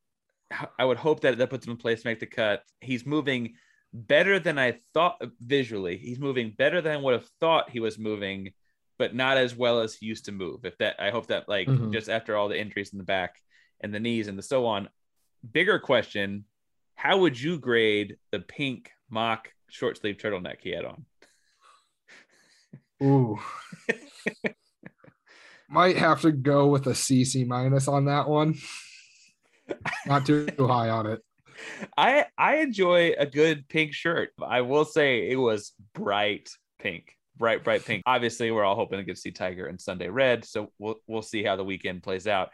I 0.78 0.84
would 0.84 0.96
hope 0.96 1.20
that 1.20 1.36
that 1.38 1.50
puts 1.50 1.66
him 1.66 1.72
in 1.72 1.76
place 1.76 2.02
to 2.02 2.08
make 2.08 2.20
the 2.20 2.26
cut. 2.26 2.62
He's 2.80 3.04
moving 3.04 3.54
better 3.92 4.38
than 4.38 4.58
I 4.58 4.78
thought 4.94 5.20
visually. 5.40 5.96
He's 5.98 6.18
moving 6.18 6.54
better 6.56 6.80
than 6.80 6.92
I 6.92 6.96
would 6.96 7.14
have 7.14 7.28
thought 7.40 7.70
he 7.70 7.80
was 7.80 7.98
moving, 7.98 8.52
but 8.98 9.14
not 9.14 9.36
as 9.36 9.54
well 9.54 9.80
as 9.80 9.94
he 9.94 10.06
used 10.06 10.24
to 10.26 10.32
move. 10.32 10.64
If 10.64 10.78
that, 10.78 10.96
I 10.98 11.10
hope 11.10 11.26
that 11.26 11.48
like 11.48 11.68
Mhm. 11.68 11.92
just 11.92 12.08
after 12.08 12.34
all 12.36 12.48
the 12.48 12.58
injuries 12.58 12.92
in 12.92 12.98
the 12.98 13.04
back 13.04 13.40
and 13.80 13.92
the 13.92 14.00
knees 14.00 14.28
and 14.28 14.38
the 14.38 14.42
so 14.42 14.64
on. 14.66 14.88
Bigger 15.52 15.78
question: 15.78 16.44
How 16.94 17.18
would 17.18 17.40
you 17.40 17.58
grade 17.58 18.16
the 18.30 18.40
pink 18.40 18.90
mock 19.10 19.48
short 19.68 19.98
sleeve 19.98 20.16
turtleneck 20.16 20.56
he 20.62 20.70
had 20.70 20.84
on? 20.84 21.04
Ooh. 23.02 23.38
Might 25.68 25.96
have 25.96 26.20
to 26.22 26.32
go 26.32 26.68
with 26.68 26.86
a 26.86 26.90
CC 26.90 27.46
minus 27.46 27.88
on 27.88 28.04
that 28.06 28.28
one. 28.28 28.54
Not 30.06 30.26
too 30.26 30.48
high 30.58 30.90
on 30.90 31.06
it. 31.06 31.20
I 31.96 32.26
I 32.36 32.56
enjoy 32.56 33.14
a 33.18 33.26
good 33.26 33.68
pink 33.68 33.92
shirt. 33.92 34.30
I 34.42 34.60
will 34.62 34.84
say 34.84 35.30
it 35.30 35.36
was 35.36 35.72
bright 35.94 36.50
pink, 36.78 37.16
bright 37.36 37.64
bright 37.64 37.84
pink. 37.84 38.02
Obviously, 38.06 38.50
we're 38.50 38.64
all 38.64 38.76
hoping 38.76 38.98
to 38.98 39.04
get 39.04 39.16
to 39.16 39.20
see 39.20 39.30
Tiger 39.30 39.66
in 39.68 39.78
Sunday 39.78 40.08
red, 40.08 40.44
so 40.44 40.70
we'll 40.78 40.96
we'll 41.06 41.22
see 41.22 41.42
how 41.42 41.56
the 41.56 41.64
weekend 41.64 42.02
plays 42.02 42.26
out. 42.26 42.50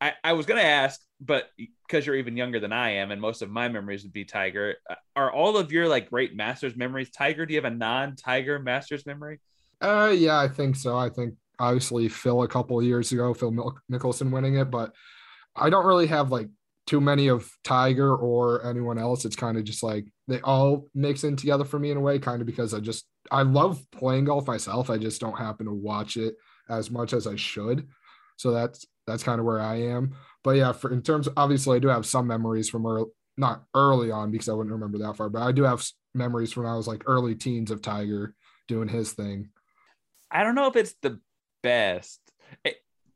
I, 0.00 0.12
I 0.22 0.32
was 0.34 0.46
gonna 0.46 0.60
ask, 0.60 1.00
but 1.20 1.48
because 1.56 2.06
you're 2.06 2.16
even 2.16 2.36
younger 2.36 2.60
than 2.60 2.72
I 2.72 2.90
am, 2.96 3.10
and 3.10 3.20
most 3.20 3.42
of 3.42 3.50
my 3.50 3.68
memories 3.68 4.02
would 4.02 4.12
be 4.12 4.24
Tiger, 4.24 4.76
uh, 4.88 4.96
are 5.16 5.32
all 5.32 5.56
of 5.56 5.72
your 5.72 5.88
like 5.88 6.10
great 6.10 6.34
Masters 6.36 6.76
memories 6.76 7.10
Tiger? 7.10 7.46
Do 7.46 7.54
you 7.54 7.62
have 7.62 7.72
a 7.72 7.74
non-Tiger 7.74 8.58
Masters 8.58 9.06
memory? 9.06 9.40
Uh 9.80 10.14
yeah, 10.16 10.38
I 10.38 10.48
think 10.48 10.76
so. 10.76 10.96
I 10.96 11.10
think 11.10 11.34
obviously 11.58 12.08
Phil 12.08 12.42
a 12.42 12.48
couple 12.48 12.82
years 12.82 13.12
ago, 13.12 13.34
Phil 13.34 13.52
Mickelson 13.90 14.30
winning 14.30 14.56
it, 14.56 14.70
but 14.70 14.92
I 15.56 15.70
don't 15.70 15.86
really 15.86 16.06
have 16.08 16.30
like 16.30 16.48
too 16.86 17.00
many 17.00 17.28
of 17.28 17.48
Tiger 17.62 18.14
or 18.14 18.66
anyone 18.66 18.98
else. 18.98 19.24
It's 19.24 19.36
kind 19.36 19.56
of 19.56 19.64
just 19.64 19.82
like 19.82 20.06
they 20.28 20.40
all 20.40 20.88
mix 20.94 21.24
in 21.24 21.36
together 21.36 21.64
for 21.64 21.78
me 21.78 21.90
in 21.90 21.96
a 21.96 22.00
way, 22.00 22.18
kind 22.18 22.40
of 22.40 22.46
because 22.46 22.74
I 22.74 22.80
just 22.80 23.06
I 23.30 23.42
love 23.42 23.82
playing 23.90 24.26
golf 24.26 24.46
myself. 24.46 24.90
I 24.90 24.98
just 24.98 25.20
don't 25.20 25.38
happen 25.38 25.66
to 25.66 25.72
watch 25.72 26.16
it 26.16 26.34
as 26.68 26.90
much 26.90 27.12
as 27.12 27.26
I 27.26 27.36
should. 27.36 27.88
So 28.36 28.52
that's 28.52 28.86
that's 29.06 29.22
kind 29.22 29.38
of 29.38 29.46
where 29.46 29.60
I 29.60 29.82
am. 29.82 30.14
But 30.42 30.56
yeah, 30.56 30.72
for 30.72 30.92
in 30.92 31.02
terms 31.02 31.28
obviously 31.36 31.76
I 31.76 31.80
do 31.80 31.88
have 31.88 32.06
some 32.06 32.26
memories 32.26 32.68
from 32.68 32.86
early, 32.86 33.06
not 33.36 33.64
early 33.74 34.10
on 34.10 34.30
because 34.30 34.48
I 34.48 34.52
wouldn't 34.52 34.72
remember 34.72 34.98
that 34.98 35.16
far, 35.16 35.28
but 35.28 35.42
I 35.42 35.52
do 35.52 35.62
have 35.62 35.84
memories 36.14 36.52
from 36.52 36.64
when 36.64 36.72
I 36.72 36.76
was 36.76 36.86
like 36.86 37.04
early 37.06 37.34
teens 37.34 37.70
of 37.70 37.82
Tiger 37.82 38.34
doing 38.68 38.88
his 38.88 39.12
thing. 39.12 39.48
I 40.30 40.42
don't 40.42 40.54
know 40.54 40.66
if 40.66 40.76
it's 40.76 40.94
the 41.02 41.20
best. 41.62 42.20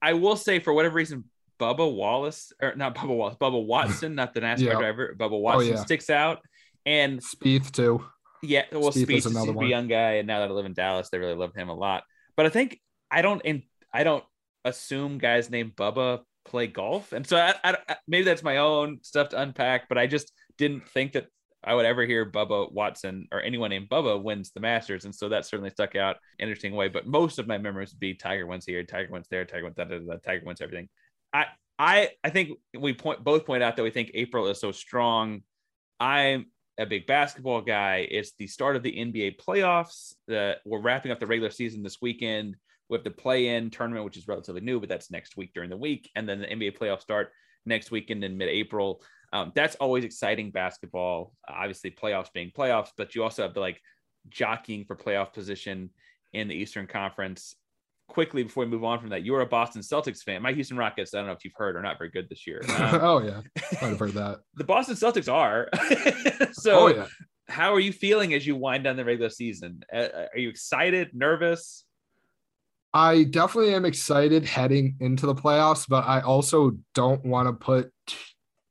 I 0.01 0.13
will 0.13 0.37
say, 0.37 0.61
for 0.61 0.73
whatever 0.73 0.95
reason, 0.95 1.25
Bubba 1.59 1.93
Wallace 1.93 2.53
or 2.63 2.75
not 2.77 2.95
Bubba 2.95 3.17
Wallace, 3.17 3.37
Bubba 3.41 3.65
Watson, 3.67 4.15
not 4.15 4.35
the 4.35 4.41
NASCAR 4.41 4.61
yeah. 4.61 4.75
driver, 4.75 5.17
Bubba 5.19 5.33
oh, 5.33 5.39
Watson 5.39 5.73
oh, 5.73 5.77
yeah. 5.77 5.83
sticks 5.83 6.11
out. 6.11 6.39
And 6.87 7.21
Spieth 7.21 7.73
too. 7.73 8.05
Yeah, 8.43 8.65
well, 8.71 8.91
Spieth, 8.91 9.07
Spieth 9.07 9.17
is 9.17 9.27
another 9.27 9.53
one. 9.53 9.67
young 9.67 9.89
guy, 9.89 10.13
and 10.15 10.27
now 10.29 10.41
that 10.41 10.49
I 10.49 10.53
live 10.53 10.67
in 10.67 10.75
Dallas, 10.75 11.11
they 11.11 11.19
really 11.19 11.35
love 11.35 11.55
him 11.55 11.69
a 11.69 11.75
lot. 11.75 12.05
But 12.37 12.47
I 12.47 12.51
think 12.51 12.81
I 13.11 13.23
don't, 13.23 13.43
and 13.45 13.63
I 13.93 14.05
don't 14.05 14.25
assume 14.65 15.19
guys 15.19 15.51
named 15.51 15.77
Bubba 15.77 16.21
play 16.45 16.67
golf, 16.67 17.13
and 17.13 17.27
so 17.27 17.37
I, 17.37 17.55
I, 17.65 17.97
maybe 18.07 18.25
that's 18.25 18.43
my 18.43 18.59
own 18.59 18.99
stuff 19.03 19.31
to 19.31 19.41
unpack. 19.41 19.89
But 19.89 19.99
I 19.99 20.07
just 20.07 20.33
didn't 20.57 20.89
think 20.89 21.13
that 21.13 21.27
I 21.63 21.75
would 21.75 21.87
ever 21.87 22.05
hear 22.07 22.31
Bubba 22.31 22.73
Watson 22.73 23.29
or 23.33 23.43
anyone 23.43 23.71
named 23.71 23.89
Bubba 23.89 24.23
wins 24.23 24.51
the 24.53 24.61
Masters, 24.61 25.05
and 25.05 25.15
so 25.15 25.29
that 25.29 25.47
certainly 25.47 25.71
stuck 25.71 25.97
out 25.97 26.17
interesting 26.39 26.75
way. 26.75 26.89
But 26.89 27.07
most 27.07 27.39
of 27.39 27.47
my 27.47 27.59
memories 27.59 27.93
would 27.93 28.01
be 28.01 28.15
Tiger 28.15 28.47
wins 28.47 28.65
here, 28.65 28.85
Tiger 28.85 29.13
wins 29.13 29.29
there, 29.31 29.45
Tiger 29.45 29.65
wins 29.65 29.77
that, 29.77 30.23
Tiger 30.25 30.45
wins 30.45 30.61
everything. 30.61 30.89
I 31.33 31.47
I 31.79 32.11
I 32.25 32.31
think 32.31 32.51
we 32.79 32.95
point 32.95 33.23
both 33.23 33.47
point 33.47 33.63
out 33.63 33.77
that 33.77 33.83
we 33.83 33.91
think 33.91 34.11
April 34.15 34.47
is 34.49 34.61
so 34.61 34.73
strong. 34.73 35.43
I'm 36.01 36.47
a 36.79 36.87
big 36.87 37.07
basketball 37.07 37.61
guy. 37.61 38.07
It's 38.09 38.33
the 38.39 38.47
start 38.47 38.77
of 38.77 38.83
the 38.83 38.93
NBA 38.93 39.41
playoffs. 39.41 40.15
The, 40.29 40.57
we're 40.65 40.81
wrapping 40.81 41.11
up 41.11 41.19
the 41.19 41.27
regular 41.27 41.51
season 41.51 41.83
this 41.83 42.01
weekend. 42.01 42.57
We 42.89 42.97
have 42.97 43.05
the 43.05 43.11
play-in 43.11 43.71
tournament, 43.71 44.05
which 44.05 44.17
is 44.17 44.29
relatively 44.29 44.61
new, 44.61 44.81
but 44.81 44.89
that's 44.89 45.11
next 45.11 45.37
week 45.37 45.53
during 45.55 45.71
the 45.71 45.77
week, 45.77 46.11
and 46.15 46.29
then 46.29 46.41
the 46.41 46.47
NBA 46.47 46.79
playoffs 46.79 47.03
start 47.03 47.31
next 47.67 47.91
weekend 47.91 48.25
in 48.25 48.39
mid-April. 48.39 49.03
Um, 49.33 49.53
that's 49.55 49.77
always 49.77 50.05
exciting 50.05 50.51
basketball. 50.51 51.33
Obviously, 51.47 51.91
playoffs 51.91 52.33
being 52.33 52.51
playoffs, 52.51 52.91
but 52.97 53.15
you 53.15 53.23
also 53.23 53.43
have 53.43 53.55
the 53.55 53.61
like 53.61 53.81
jockeying 54.29 54.85
for 54.85 54.97
playoff 54.97 55.33
position 55.33 55.91
in 56.33 56.49
the 56.49 56.55
Eastern 56.55 56.87
Conference 56.87 57.55
quickly 58.09 58.43
before 58.43 58.65
we 58.65 58.71
move 58.71 58.85
on 58.85 58.99
from 58.99 59.11
that, 59.11 59.25
you're 59.25 59.43
a 59.43 59.47
Boston 59.47 59.83
Celtics 59.83 60.23
fan. 60.23 60.43
My 60.43 60.53
Houston 60.53 60.77
Rockets, 60.77 61.15
I 61.15 61.19
don't 61.19 61.27
know 61.27 61.33
if 61.33 61.45
you've 61.45 61.55
heard, 61.55 61.77
are 61.77 61.83
not 61.83 61.99
very 61.99 62.11
good 62.11 62.29
this 62.29 62.47
year. 62.47 62.63
Um, 62.79 63.01
oh 63.03 63.19
yeah, 63.21 63.41
I've 63.83 63.99
heard 63.99 64.13
that. 64.13 64.39
the 64.55 64.63
Boston 64.63 64.95
Celtics 64.95 65.31
are. 65.31 65.69
so, 66.53 66.79
oh, 66.79 66.87
yeah. 66.87 67.07
how 67.49 67.75
are 67.75 67.81
you 67.81 67.93
feeling 67.93 68.33
as 68.35 68.47
you 68.47 68.55
wind 68.55 68.85
down 68.85 68.97
the 68.97 69.05
regular 69.05 69.31
season? 69.31 69.83
Uh, 69.93 70.27
are 70.33 70.39
you 70.39 70.49
excited, 70.49 71.11
nervous? 71.13 71.85
I 72.95 73.25
definitely 73.25 73.75
am 73.75 73.85
excited 73.85 74.45
heading 74.45 74.97
into 75.01 75.27
the 75.27 75.35
playoffs, 75.35 75.87
but 75.89 76.07
I 76.07 76.21
also 76.21 76.73
don't 76.95 77.25
want 77.25 77.49
to 77.49 77.53
put 77.53 77.93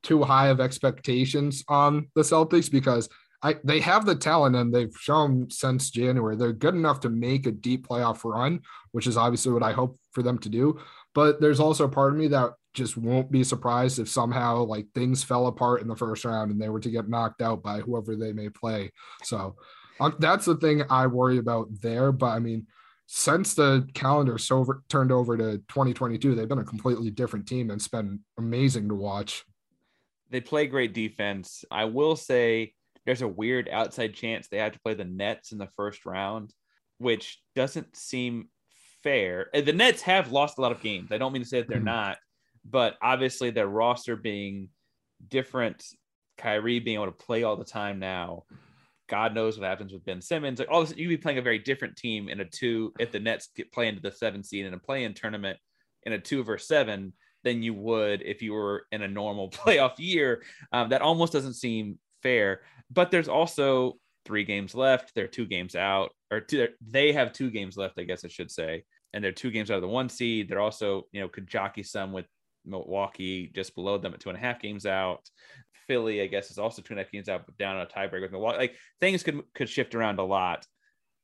too 0.04 0.24
high 0.24 0.48
of 0.48 0.60
expectations 0.60 1.64
on 1.68 2.08
the 2.16 2.22
Celtics 2.22 2.72
because 2.72 3.10
I 3.44 3.58
they 3.64 3.80
have 3.82 4.06
the 4.06 4.16
talent 4.16 4.56
and 4.56 4.74
they've 4.74 4.96
shown 5.00 5.50
since 5.52 5.92
January 5.92 6.36
they're 6.36 6.54
good 6.54 6.74
enough 6.74 7.02
to 7.02 7.10
make 7.10 7.46
a 7.46 7.52
deep 7.52 7.88
playoff 7.88 8.24
run, 8.24 8.62
which 8.92 9.06
is 9.06 9.18
obviously 9.18 9.52
what 9.54 9.64
I 9.64 9.74
hope 9.74 9.98
for 10.12 10.24
them 10.24 10.40
to 10.40 10.50
do. 10.50 10.80
But 11.14 11.40
there's 11.40 11.60
also 11.60 11.86
a 11.86 11.90
part 11.90 12.14
of 12.14 12.20
me 12.20 12.28
that 12.30 12.54
just 12.74 12.98
won't 12.98 13.32
be 13.32 13.44
surprised 13.44 14.00
if 14.00 14.10
somehow 14.10 14.64
like 14.64 14.88
things 14.94 15.24
fell 15.24 15.48
apart 15.48 15.82
in 15.82 15.88
the 15.88 15.96
first 15.96 16.26
round 16.26 16.52
and 16.52 16.62
they 16.62 16.70
were 16.70 16.80
to 16.80 16.92
get 16.92 17.10
knocked 17.10 17.42
out 17.42 17.62
by 17.62 17.80
whoever 17.80 18.16
they 18.16 18.34
may 18.34 18.50
play. 18.50 18.92
So 19.24 19.56
um, 20.00 20.16
that's 20.20 20.46
the 20.46 20.56
thing 20.56 20.84
I 20.90 21.08
worry 21.08 21.38
about 21.38 21.68
there. 21.82 22.12
But 22.12 22.28
I 22.28 22.40
mean, 22.40 22.68
since 23.08 23.54
the 23.54 23.88
calendar 23.94 24.38
so 24.38 24.58
over, 24.58 24.84
turned 24.90 25.14
over 25.14 25.38
to 25.38 25.58
2022, 25.70 26.36
they've 26.36 26.48
been 26.48 26.60
a 26.60 26.64
completely 26.64 27.10
different 27.10 27.48
team 27.48 27.70
and 27.70 27.80
it's 27.80 27.88
been 27.88 28.20
amazing 28.38 28.90
to 28.90 28.96
watch. 28.96 29.46
They 30.30 30.42
play 30.42 30.68
great 30.68 30.94
defense. 30.94 31.64
I 31.72 31.86
will 31.86 32.18
say 32.18 32.74
there's 33.06 33.22
a 33.22 33.28
weird 33.28 33.70
outside 33.70 34.14
chance 34.14 34.48
they 34.48 34.58
have 34.58 34.74
to 34.74 34.80
play 34.82 34.94
the 34.94 35.06
Nets 35.06 35.54
in 35.54 35.58
the 35.58 35.70
first 35.78 36.06
round, 36.06 36.54
which 36.98 37.42
doesn't 37.56 37.96
seem 37.96 38.50
fair. 39.04 39.50
The 39.54 39.72
Nets 39.72 40.02
have 40.02 40.34
lost 40.34 40.58
a 40.58 40.62
lot 40.62 40.74
of 40.74 40.82
games. 40.82 41.14
I 41.14 41.18
don't 41.18 41.32
mean 41.32 41.44
to 41.44 41.48
say 41.48 41.62
that 41.62 41.70
they're 41.70 41.78
mm-hmm. 41.78 41.86
not, 41.86 42.18
but 42.70 42.98
obviously 43.02 43.52
their 43.52 43.68
roster 43.68 44.18
being 44.18 44.68
different, 45.30 45.86
Kyrie 46.38 46.82
being 46.82 46.96
able 46.96 47.06
to 47.06 47.12
play 47.14 47.44
all 47.44 47.56
the 47.56 47.64
time 47.64 48.00
now. 48.00 48.44
God 49.08 49.34
knows 49.34 49.58
what 49.58 49.68
happens 49.68 49.94
with 49.94 50.06
Ben 50.06 50.22
Simmons. 50.22 50.60
Like 50.60 50.70
all 50.70 50.82
this, 50.82 50.96
you'd 50.96 51.10
be 51.10 51.18
playing 51.18 51.38
a 51.38 51.44
very 51.44 51.60
different 51.60 51.96
team 51.96 52.30
in 52.30 52.40
a 52.40 52.46
two 52.46 52.94
if 53.00 53.12
the 53.12 53.20
Nets 53.20 53.50
get 53.56 53.72
play 53.72 53.88
into 53.88 54.02
the 54.02 54.12
seven 54.12 54.44
seed 54.44 54.66
in 54.66 54.74
a 54.74 54.80
play-in 54.80 55.14
tournament 55.14 55.58
in 56.04 56.14
a 56.14 56.20
two 56.20 56.44
versus 56.44 56.68
seven 56.68 57.14
than 57.44 57.64
you 57.64 57.74
would 57.74 58.22
if 58.22 58.42
you 58.42 58.54
were 58.54 58.86
in 58.92 59.02
a 59.02 59.08
normal 59.08 59.50
playoff 59.52 59.96
year. 59.98 60.44
Um, 60.72 60.90
that 60.90 61.02
almost 61.02 61.34
doesn't 61.34 61.54
seem 61.54 62.00
fair. 62.22 62.62
But 62.92 63.12
there's 63.12 63.30
also 63.30 63.94
three 64.26 64.44
games 64.44 64.76
left. 64.76 65.14
They're 65.16 65.28
two 65.28 65.46
games 65.46 65.76
out, 65.76 66.12
or 66.32 66.42
two, 66.42 66.68
they 66.86 67.14
have 67.14 67.32
two 67.32 67.50
games 67.50 67.78
left, 67.78 68.00
I 68.00 68.04
guess 68.04 68.26
I 68.26 68.28
should 68.28 68.52
say. 68.52 68.84
And 69.14 69.24
they're 69.24 69.32
two 69.32 69.52
games 69.52 69.72
out 69.72 69.76
of 69.76 69.82
the 69.82 69.88
one 69.88 70.10
seed. 70.10 70.50
They're 70.50 70.60
also, 70.60 71.04
you 71.12 71.22
know, 71.22 71.30
could 71.30 71.48
jockey 71.48 71.84
some 71.84 72.12
with 72.12 72.26
Milwaukee 72.68 73.52
just 73.54 73.76
below 73.76 73.98
them 73.98 74.14
at 74.14 74.20
two 74.20 74.30
and 74.30 74.38
a 74.38 74.42
half 74.42 74.62
games 74.62 74.86
out. 74.86 75.22
Philly, 75.88 76.22
I 76.22 76.28
guess, 76.28 76.52
is 76.52 76.58
also 76.58 76.82
two 76.82 76.94
and 76.94 77.00
a 77.00 77.04
half 77.04 77.12
games 77.12 77.30
out, 77.30 77.46
but 77.46 77.58
down 77.58 77.78
on 77.78 77.84
a 77.84 77.86
tiebreak 77.86 78.22
with 78.22 78.32
Milwaukee. 78.32 78.58
Like 78.58 78.76
things 79.00 79.24
could 79.24 79.42
could 79.54 79.70
shift 79.70 79.96
around 79.96 80.20
a 80.20 80.24
lot. 80.24 80.66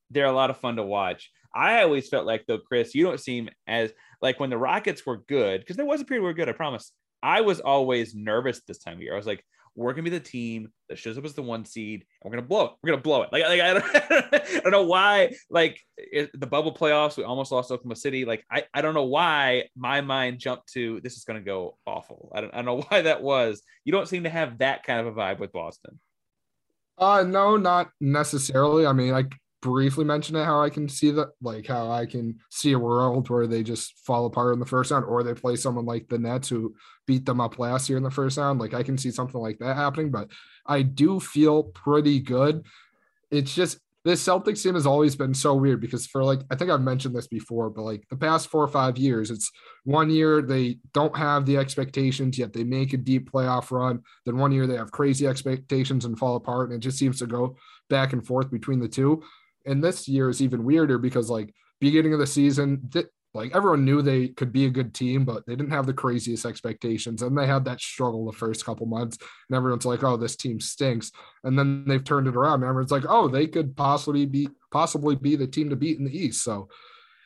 They're 0.09 0.25
a 0.25 0.31
lot 0.31 0.49
of 0.49 0.57
fun 0.57 0.77
to 0.77 0.83
watch. 0.83 1.29
I 1.55 1.83
always 1.83 2.09
felt 2.09 2.25
like 2.25 2.45
though, 2.47 2.59
Chris, 2.59 2.95
you 2.95 3.03
don't 3.05 3.19
seem 3.19 3.49
as 3.67 3.91
like 4.21 4.39
when 4.39 4.49
the 4.49 4.57
Rockets 4.57 5.05
were 5.05 5.17
good 5.17 5.61
because 5.61 5.75
there 5.75 5.85
was 5.85 6.01
a 6.01 6.05
period 6.05 6.21
we 6.21 6.27
were 6.27 6.33
good. 6.33 6.49
I 6.49 6.53
promise. 6.53 6.91
I 7.21 7.41
was 7.41 7.59
always 7.59 8.15
nervous 8.15 8.61
this 8.67 8.79
time 8.79 8.95
of 8.95 9.01
year. 9.01 9.13
I 9.13 9.17
was 9.17 9.25
like, 9.25 9.43
we're 9.75 9.93
gonna 9.93 10.03
be 10.03 10.09
the 10.09 10.19
team 10.19 10.69
that 10.89 10.97
shows 10.97 11.17
up 11.17 11.25
as 11.25 11.33
the 11.33 11.41
one 11.41 11.65
seed, 11.65 12.05
and 12.21 12.31
we're 12.31 12.37
gonna 12.37 12.47
blow 12.47 12.65
it. 12.65 12.71
We're 12.81 12.91
gonna 12.91 13.01
blow 13.01 13.23
it. 13.23 13.29
Like, 13.31 13.43
like 13.43 13.61
I, 13.61 13.73
don't, 13.73 13.85
I 14.33 14.59
don't 14.59 14.71
know 14.71 14.85
why. 14.85 15.33
Like 15.49 15.79
it, 15.97 16.29
the 16.39 16.47
bubble 16.47 16.73
playoffs, 16.73 17.17
we 17.17 17.23
almost 17.23 17.51
lost 17.51 17.71
Oklahoma 17.71 17.95
City. 17.95 18.25
Like 18.25 18.45
I, 18.51 18.65
I 18.73 18.81
don't 18.81 18.93
know 18.93 19.03
why 19.03 19.69
my 19.75 20.01
mind 20.01 20.39
jumped 20.39 20.71
to 20.73 20.99
this 21.01 21.17
is 21.17 21.23
gonna 21.23 21.41
go 21.41 21.77
awful. 21.85 22.31
I 22.35 22.41
don't, 22.41 22.53
I 22.53 22.57
don't 22.57 22.65
know 22.65 22.85
why 22.89 23.01
that 23.01 23.21
was. 23.21 23.61
You 23.85 23.91
don't 23.91 24.07
seem 24.07 24.23
to 24.23 24.29
have 24.29 24.59
that 24.59 24.83
kind 24.83 24.99
of 24.99 25.07
a 25.07 25.11
vibe 25.19 25.39
with 25.39 25.51
Boston. 25.51 25.99
Uh 26.97 27.23
no, 27.23 27.57
not 27.57 27.89
necessarily. 27.99 28.85
I 28.85 28.93
mean, 28.93 29.11
like 29.11 29.33
briefly 29.63 30.03
mention 30.03 30.35
it 30.35 30.43
how 30.43 30.61
I 30.61 30.69
can 30.69 30.89
see 30.89 31.09
that 31.11 31.29
like 31.41 31.65
how 31.65 31.89
I 31.89 32.05
can 32.05 32.37
see 32.49 32.73
a 32.73 32.79
world 32.79 33.29
where 33.29 33.47
they 33.47 33.63
just 33.63 33.97
fall 34.05 34.25
apart 34.25 34.53
in 34.53 34.59
the 34.59 34.65
first 34.65 34.91
round 34.91 35.05
or 35.05 35.23
they 35.23 35.33
play 35.33 35.55
someone 35.55 35.85
like 35.85 36.09
the 36.09 36.19
Nets 36.19 36.49
who 36.49 36.75
beat 37.07 37.25
them 37.25 37.39
up 37.39 37.57
last 37.57 37.87
year 37.87 37.97
in 37.97 38.03
the 38.03 38.11
first 38.11 38.37
round. 38.37 38.59
Like 38.59 38.73
I 38.73 38.83
can 38.83 38.97
see 38.97 39.09
something 39.09 39.39
like 39.39 39.59
that 39.59 39.77
happening, 39.77 40.11
but 40.11 40.27
I 40.67 40.81
do 40.81 41.17
feel 41.17 41.63
pretty 41.63 42.19
good. 42.19 42.65
It's 43.31 43.55
just 43.55 43.79
this 44.03 44.21
Celtics 44.21 44.61
team 44.61 44.73
has 44.73 44.85
always 44.85 45.15
been 45.15 45.33
so 45.33 45.55
weird 45.55 45.79
because 45.79 46.07
for 46.07 46.25
like 46.25 46.41
I 46.51 46.55
think 46.55 46.69
I've 46.69 46.81
mentioned 46.81 47.15
this 47.15 47.27
before, 47.27 47.69
but 47.69 47.83
like 47.83 48.03
the 48.09 48.17
past 48.17 48.49
four 48.49 48.63
or 48.63 48.67
five 48.67 48.97
years, 48.97 49.31
it's 49.31 49.49
one 49.85 50.09
year 50.09 50.41
they 50.41 50.79
don't 50.93 51.15
have 51.15 51.45
the 51.45 51.55
expectations 51.55 52.37
yet 52.37 52.51
they 52.51 52.65
make 52.65 52.91
a 52.91 52.97
deep 52.97 53.31
playoff 53.31 53.71
run. 53.71 54.01
Then 54.25 54.37
one 54.37 54.51
year 54.51 54.67
they 54.67 54.75
have 54.75 54.91
crazy 54.91 55.25
expectations 55.25 56.03
and 56.03 56.19
fall 56.19 56.35
apart, 56.35 56.69
and 56.69 56.75
it 56.75 56.85
just 56.85 56.97
seems 56.97 57.19
to 57.19 57.27
go 57.27 57.55
back 57.89 58.11
and 58.11 58.27
forth 58.27 58.51
between 58.51 58.81
the 58.81 58.89
two 58.89 59.23
and 59.65 59.83
this 59.83 60.07
year 60.07 60.29
is 60.29 60.41
even 60.41 60.63
weirder 60.63 60.97
because 60.97 61.29
like 61.29 61.53
beginning 61.79 62.13
of 62.13 62.19
the 62.19 62.27
season, 62.27 62.89
th- 62.91 63.07
like 63.33 63.55
everyone 63.55 63.83
knew 63.83 64.01
they 64.01 64.27
could 64.27 64.53
be 64.53 64.65
a 64.65 64.69
good 64.69 64.93
team, 64.93 65.25
but 65.25 65.43
they 65.47 65.55
didn't 65.55 65.71
have 65.71 65.87
the 65.87 65.93
craziest 65.93 66.45
expectations. 66.45 67.23
And 67.23 67.35
they 67.35 67.47
had 67.47 67.65
that 67.65 67.81
struggle 67.81 68.25
the 68.25 68.37
first 68.37 68.63
couple 68.63 68.85
months. 68.85 69.17
And 69.49 69.57
everyone's 69.57 69.85
like, 69.85 70.03
oh, 70.03 70.17
this 70.17 70.35
team 70.35 70.59
stinks. 70.59 71.11
And 71.43 71.57
then 71.57 71.85
they've 71.87 72.03
turned 72.03 72.27
it 72.27 72.35
around. 72.35 72.61
And 72.61 72.65
everyone's 72.65 72.91
like, 72.91 73.05
oh, 73.09 73.27
they 73.27 73.47
could 73.47 73.75
possibly 73.75 74.25
be 74.27 74.49
possibly 74.71 75.15
be 75.15 75.35
the 75.35 75.47
team 75.47 75.69
to 75.69 75.75
beat 75.75 75.97
in 75.97 76.05
the 76.05 76.15
East. 76.15 76.43
So 76.43 76.69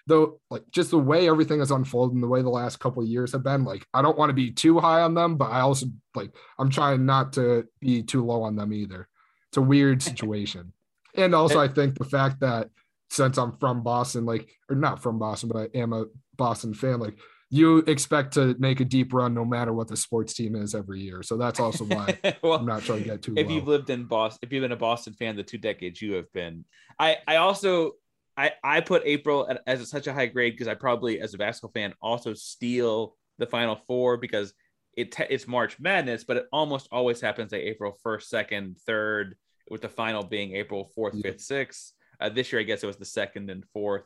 though 0.08 0.40
like 0.50 0.64
just 0.72 0.92
the 0.92 0.98
way 0.98 1.28
everything 1.28 1.60
has 1.60 1.72
unfolded 1.72 2.16
and 2.16 2.24
the 2.24 2.28
way 2.28 2.42
the 2.42 2.50
last 2.50 2.80
couple 2.80 3.06
years 3.06 3.34
have 3.34 3.44
been, 3.44 3.66
like 3.66 3.86
I 3.94 4.02
don't 4.02 4.18
want 4.18 4.30
to 4.30 4.34
be 4.34 4.52
too 4.52 4.80
high 4.80 5.02
on 5.02 5.14
them, 5.14 5.36
but 5.36 5.52
I 5.52 5.60
also 5.60 5.88
like 6.16 6.32
I'm 6.58 6.70
trying 6.70 7.06
not 7.06 7.34
to 7.34 7.68
be 7.82 8.02
too 8.02 8.26
low 8.26 8.44
on 8.44 8.56
them 8.56 8.74
either. 8.74 9.10
It's 9.50 9.58
a 9.58 9.62
weird 9.62 10.02
situation. 10.02 10.72
And 11.18 11.34
also, 11.34 11.60
I 11.60 11.68
think 11.68 11.98
the 11.98 12.06
fact 12.06 12.40
that 12.42 12.70
since 13.10 13.38
I'm 13.38 13.58
from 13.58 13.84
Boston, 13.84 14.26
like, 14.26 14.50
or 14.70 14.76
not 14.76 15.02
from 15.02 15.20
Boston, 15.20 15.50
but 15.52 15.72
I 15.74 15.78
am 15.78 15.94
a 15.94 16.06
Boston 16.36 16.74
fan, 16.74 17.00
like, 17.00 17.18
you 17.50 17.78
expect 17.80 18.34
to 18.34 18.56
make 18.60 18.82
a 18.82 18.86
deep 18.86 19.14
run 19.14 19.34
no 19.34 19.46
matter 19.46 19.72
what 19.72 19.88
the 19.88 19.96
sports 19.96 20.34
team 20.34 20.56
is 20.56 20.76
every 20.76 21.00
year. 21.00 21.24
So 21.24 21.38
that's 21.38 21.60
also 21.60 21.86
why 21.86 22.18
well, 22.44 22.54
I'm 22.54 22.66
not 22.66 22.84
trying 22.84 23.00
to 23.00 23.06
get 23.06 23.22
too. 23.22 23.36
If 23.38 23.48
low. 23.48 23.56
you've 23.56 23.68
lived 23.68 23.90
in 23.90 24.04
Boston, 24.04 24.40
if 24.44 24.52
you've 24.52 24.62
been 24.62 24.74
a 24.74 24.78
Boston 24.78 25.14
fan 25.14 25.36
the 25.36 25.44
two 25.44 25.58
decades 25.58 26.02
you 26.02 26.14
have 26.14 26.32
been, 26.34 26.66
I 27.00 27.18
I 27.26 27.38
also 27.38 27.94
I 28.36 28.52
I 28.64 28.82
put 28.82 29.04
April 29.06 29.50
as 29.66 29.90
such 29.90 30.08
a 30.08 30.14
high 30.14 30.26
grade 30.26 30.54
because 30.54 30.68
I 30.68 30.74
probably 30.74 31.22
as 31.22 31.34
a 31.34 31.38
basketball 31.38 31.72
fan 31.72 31.94
also 32.02 32.34
steal 32.34 33.16
the 33.38 33.48
Final 33.48 33.78
Four 33.88 34.18
because 34.18 34.54
it 34.98 35.16
it's 35.30 35.48
March 35.48 35.80
Madness, 35.80 36.26
but 36.26 36.38
it 36.38 36.48
almost 36.52 36.90
always 36.92 37.22
happens 37.22 37.54
at 37.54 37.62
April 37.62 37.98
first, 38.04 38.30
second, 38.30 38.78
third 38.86 39.38
with 39.70 39.82
the 39.82 39.90
final 39.90 40.24
being 40.24 40.56
April 40.56 40.90
4th, 40.98 41.22
5th, 41.22 41.48
6th. 41.48 41.92
Uh, 42.20 42.30
this 42.30 42.52
year, 42.52 42.62
I 42.62 42.64
guess 42.64 42.84
it 42.84 42.88
was 42.88 42.98
the 42.98 43.06
second 43.06 43.50
and 43.50 43.64
fourth. 43.74 44.06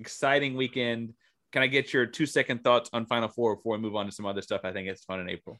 Exciting 0.00 0.56
weekend. 0.56 1.14
Can 1.52 1.62
I 1.62 1.66
get 1.66 1.92
your 1.92 2.06
two 2.06 2.26
second 2.26 2.62
thoughts 2.62 2.90
on 2.92 3.06
Final 3.06 3.28
Four 3.28 3.56
before 3.56 3.76
we 3.76 3.82
move 3.82 3.96
on 3.96 4.06
to 4.06 4.12
some 4.12 4.26
other 4.26 4.42
stuff? 4.42 4.62
I 4.64 4.72
think 4.72 4.88
it's 4.88 5.04
fun 5.04 5.20
in 5.20 5.28
April. 5.28 5.56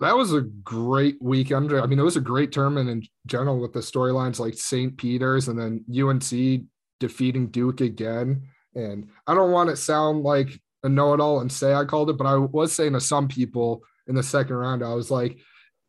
that 0.00 0.16
was 0.16 0.32
a 0.32 0.42
great 0.42 1.16
weekend. 1.20 1.72
I 1.72 1.86
mean, 1.86 1.98
it 1.98 2.04
was 2.04 2.16
a 2.16 2.20
great 2.20 2.52
tournament 2.52 2.88
in 2.90 3.02
general 3.26 3.60
with 3.60 3.72
the 3.72 3.80
storylines 3.80 4.38
like 4.38 4.54
St. 4.54 4.96
Peter's 4.96 5.48
and 5.48 5.58
then 5.58 5.84
UNC 5.94 6.64
defeating 7.00 7.48
Duke 7.48 7.80
again. 7.80 8.42
And 8.74 9.08
I 9.26 9.34
don't 9.34 9.52
want 9.52 9.70
to 9.70 9.76
sound 9.76 10.22
like 10.22 10.60
a 10.82 10.88
know-it-all 10.88 11.40
and 11.40 11.50
say 11.50 11.72
I 11.74 11.84
called 11.84 12.10
it, 12.10 12.18
but 12.18 12.26
I 12.26 12.36
was 12.36 12.72
saying 12.72 12.94
to 12.94 13.00
some 13.00 13.28
people 13.28 13.82
in 14.06 14.14
the 14.14 14.22
second 14.22 14.56
round, 14.56 14.82
I 14.82 14.94
was 14.94 15.10
like, 15.10 15.38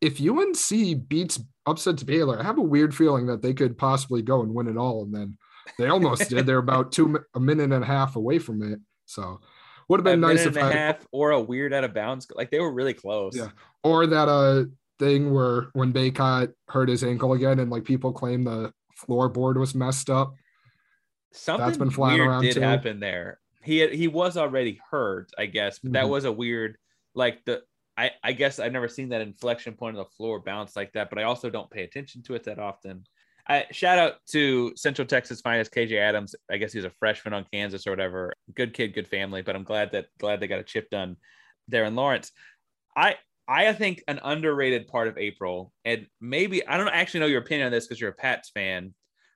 if 0.03 0.19
UNC 0.22 1.07
beats 1.07 1.39
upsets 1.65 2.03
Baylor, 2.03 2.39
I 2.39 2.43
have 2.43 2.57
a 2.57 2.62
weird 2.62 2.93
feeling 2.95 3.25
that 3.27 3.41
they 3.41 3.53
could 3.53 3.77
possibly 3.77 4.22
go 4.22 4.41
and 4.41 4.53
win 4.53 4.67
it 4.67 4.77
all. 4.77 5.03
And 5.03 5.13
then 5.15 5.38
they 5.77 5.88
almost 5.88 6.29
did. 6.29 6.45
They're 6.45 6.57
about 6.57 6.91
two 6.91 7.17
a 7.33 7.39
minute 7.39 7.72
and 7.72 7.83
a 7.83 7.88
half 7.88 8.15
away 8.15 8.39
from 8.39 8.62
it. 8.62 8.79
So 9.05 9.39
would 9.88 10.00
have 10.00 10.03
been 10.05 10.24
a 10.24 10.27
nice 10.27 10.45
if 10.45 10.55
a 10.57 10.62
I 10.62 10.72
half 10.72 11.07
or 11.12 11.31
a 11.31 11.39
weird 11.41 11.74
out 11.74 11.83
of 11.83 11.93
bounds. 11.93 12.27
Like 12.36 12.51
they 12.51 12.60
were 12.60 12.74
really 12.74 12.93
close. 12.93 13.36
Yeah. 13.36 13.50
Or 13.83 14.05
that 14.05 14.27
uh 14.29 14.65
thing 15.00 15.33
where 15.33 15.67
when 15.74 15.91
Bacot 15.93 16.53
hurt 16.69 16.89
his 16.89 17.03
ankle 17.03 17.33
again 17.33 17.60
and 17.60 17.72
like 17.72 17.83
people 17.86 18.12
claim 18.13 18.43
the 18.43 18.74
floorboard 19.07 19.57
was 19.57 19.74
messed 19.74 20.10
up. 20.10 20.33
Something 21.31 21.65
that's 21.65 21.77
been 21.77 21.89
flying 21.89 22.19
weird 22.19 22.29
around 22.29 22.41
did 22.43 22.53
too. 22.55 22.62
happen 22.62 23.00
there. 23.00 23.39
He 23.63 23.79
had, 23.79 23.93
he 23.93 24.07
was 24.07 24.38
already 24.38 24.79
hurt, 24.91 25.31
I 25.38 25.45
guess, 25.48 25.79
but 25.79 25.93
that 25.93 26.05
Mhm. 26.05 26.10
was 26.10 26.25
a 26.25 26.31
weird 26.31 26.77
like 27.15 27.43
the 27.45 27.63
I 27.97 28.12
I 28.23 28.31
guess 28.33 28.59
I've 28.59 28.71
never 28.71 28.88
seen 28.88 29.09
that 29.09 29.21
inflection 29.21 29.73
point 29.75 29.97
of 29.97 30.05
the 30.05 30.12
floor 30.15 30.39
bounce 30.39 30.75
like 30.75 30.93
that, 30.93 31.09
but 31.09 31.19
I 31.19 31.23
also 31.23 31.50
don't 31.50 31.69
pay 31.69 31.83
attention 31.83 32.23
to 32.23 32.35
it 32.35 32.43
that 32.45 32.59
often. 32.59 33.05
I 33.47 33.65
shout 33.71 34.00
out 34.00 34.15
to 34.31 34.73
Central 34.75 35.05
Texas 35.05 35.41
finest 35.41 35.73
KJ 35.73 36.00
Adams. 36.00 36.33
I 36.50 36.57
guess 36.57 36.71
he's 36.71 36.85
a 36.85 36.89
freshman 36.89 37.33
on 37.33 37.45
Kansas 37.51 37.85
or 37.85 37.91
whatever. 37.91 38.33
Good 38.55 38.73
kid, 38.73 38.93
good 38.93 39.07
family, 39.07 39.41
but 39.41 39.55
I'm 39.55 39.63
glad 39.63 39.91
that 39.91 40.05
glad 40.19 40.39
they 40.39 40.47
got 40.47 40.59
a 40.59 40.63
chip 40.63 40.89
done 40.89 41.17
there 41.67 41.83
in 41.85 41.95
Lawrence. 41.95 42.31
I 42.95 43.17
I 43.47 43.73
think 43.73 44.01
an 44.07 44.21
underrated 44.23 44.88
part 44.88 45.09
of 45.09 45.17
April, 45.17 45.73
and 45.83 46.07
maybe 46.21 46.65
I 46.65 46.77
don't 46.77 46.88
actually 46.88 47.19
know 47.19 47.25
your 47.25 47.41
opinion 47.41 47.67
on 47.67 47.71
this 47.71 47.85
because 47.85 48.00
you're 48.00 48.12
a 48.12 48.15
Pats 48.15 48.50
fan, 48.50 48.93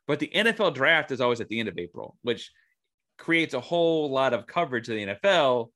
but 0.08 0.20
the 0.20 0.32
NFL 0.34 0.74
draft 0.74 1.12
is 1.12 1.20
always 1.20 1.42
at 1.42 1.50
the 1.50 1.60
end 1.60 1.68
of 1.68 1.78
April, 1.78 2.18
which 2.22 2.52
creates 3.18 3.54
a 3.54 3.60
whole 3.60 4.10
lot 4.10 4.34
of 4.34 4.48
coverage 4.48 4.88
of 4.88 4.96
the 4.96 5.06
NFL 5.06 5.70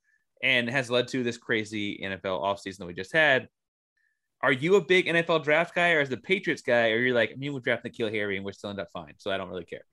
and 0.43 0.69
has 0.69 0.89
led 0.89 1.07
to 1.10 1.24
this 1.24 1.38
crazy 1.38 2.00
NFL 2.03 2.41
offseason 2.41 2.79
that 2.79 2.88
we 2.88 2.93
just 2.93 3.13
had. 3.13 3.48
Are 4.41 4.51
you 4.51 4.75
a 4.75 4.81
big 4.81 5.05
NFL 5.05 5.43
draft 5.43 5.75
guy 5.75 5.91
or 5.91 6.00
as 6.00 6.10
the 6.10 6.17
Patriots 6.17 6.63
guy, 6.63 6.89
or 6.89 6.98
you're 6.98 7.15
like, 7.15 7.31
I 7.31 7.36
mean, 7.36 7.53
we 7.53 7.60
draft 7.60 7.86
N'Keal 7.86 8.12
Harry 8.12 8.38
and 8.38 8.45
we're 8.45 8.53
still 8.53 8.71
end 8.71 8.79
up 8.79 8.89
fine, 8.91 9.13
so 9.17 9.31
I 9.31 9.38
don't 9.38 9.50
really 9.50 9.65
care. 9.65 9.86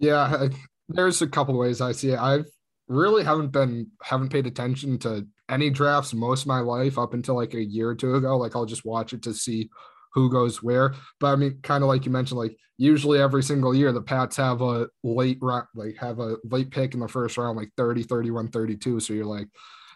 Yeah, 0.00 0.48
there's 0.88 1.22
a 1.22 1.28
couple 1.28 1.56
ways 1.56 1.80
I 1.80 1.92
see 1.92 2.10
it. 2.10 2.18
I've 2.18 2.46
really 2.88 3.22
haven't 3.22 3.52
been 3.52 3.88
haven't 4.02 4.30
paid 4.30 4.46
attention 4.46 4.98
to 4.98 5.26
any 5.48 5.70
drafts 5.70 6.14
most 6.14 6.42
of 6.42 6.46
my 6.48 6.60
life 6.60 6.98
up 6.98 7.14
until 7.14 7.36
like 7.36 7.54
a 7.54 7.62
year 7.62 7.90
or 7.90 7.94
two 7.94 8.14
ago. 8.14 8.36
Like 8.36 8.56
I'll 8.56 8.66
just 8.66 8.84
watch 8.84 9.12
it 9.12 9.22
to 9.22 9.34
see 9.34 9.68
who 10.12 10.30
goes 10.30 10.62
where. 10.62 10.94
But 11.20 11.28
I 11.28 11.36
mean, 11.36 11.58
kind 11.62 11.82
of 11.82 11.88
like 11.88 12.04
you 12.04 12.12
mentioned, 12.12 12.38
like 12.38 12.56
usually 12.76 13.20
every 13.20 13.42
single 13.42 13.74
year 13.74 13.92
the 13.92 14.02
Pats 14.02 14.36
have 14.36 14.62
a 14.62 14.88
late 15.02 15.38
round, 15.40 15.66
like 15.74 15.96
have 15.98 16.20
a 16.20 16.36
late 16.44 16.70
pick 16.70 16.94
in 16.94 17.00
the 17.00 17.08
first 17.08 17.36
round, 17.36 17.56
like 17.56 17.70
30, 17.76 18.04
31, 18.04 18.48
32. 18.48 19.00
So 19.00 19.12
you're 19.12 19.24
like, 19.24 19.48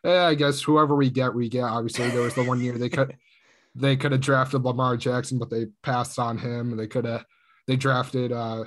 yeah, 0.05 0.27
I 0.27 0.35
guess 0.35 0.61
whoever 0.61 0.97
we 0.97 1.11
get, 1.11 1.35
we 1.35 1.49
get. 1.49 1.65
Obviously, 1.65 2.11
there 2.11 2.23
was 2.23 2.35
the 2.35 2.45
one 2.45 2.61
year 2.61 2.77
they 2.77 2.89
could 2.89 3.17
they 3.75 3.97
could 3.97 4.13
have 4.13 4.21
drafted 4.21 4.65
Lamar 4.65 4.97
Jackson, 4.97 5.39
but 5.39 5.49
they 5.49 5.67
passed 5.83 6.19
on 6.19 6.37
him. 6.37 6.77
They 6.77 6.89
could 6.89 7.07
have 7.07 7.25
they 7.67 7.77
drafted 7.77 8.33
uh 8.33 8.65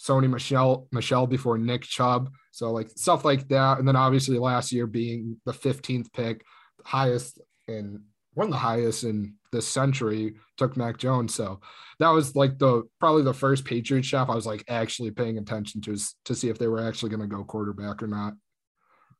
Sony 0.00 0.30
Michel 0.30 0.86
Michel 0.92 1.26
before 1.26 1.58
Nick 1.58 1.82
Chubb. 1.82 2.30
So 2.52 2.70
like 2.72 2.90
stuff 2.90 3.24
like 3.24 3.48
that. 3.48 3.78
And 3.78 3.88
then 3.88 3.96
obviously 3.96 4.38
last 4.38 4.72
year 4.72 4.86
being 4.86 5.40
the 5.44 5.52
15th 5.52 6.12
pick, 6.12 6.44
highest 6.84 7.40
in 7.66 8.02
one 8.34 8.46
of 8.48 8.52
the 8.52 8.58
highest 8.58 9.04
in 9.04 9.34
this 9.56 9.66
century, 9.66 10.34
took 10.56 10.76
Mac 10.76 10.98
Jones. 10.98 11.34
So 11.34 11.60
that 11.98 12.10
was 12.10 12.36
like 12.36 12.58
the 12.58 12.82
probably 13.00 13.22
the 13.22 13.34
first 13.34 13.64
Patriots 13.64 14.06
shop 14.06 14.28
I 14.28 14.34
was 14.34 14.46
like 14.46 14.64
actually 14.68 15.10
paying 15.10 15.38
attention 15.38 15.80
to 15.82 15.96
to 16.26 16.34
see 16.34 16.48
if 16.48 16.58
they 16.58 16.68
were 16.68 16.86
actually 16.86 17.10
going 17.10 17.22
to 17.22 17.26
go 17.36 17.42
quarterback 17.44 18.02
or 18.02 18.06
not. 18.06 18.34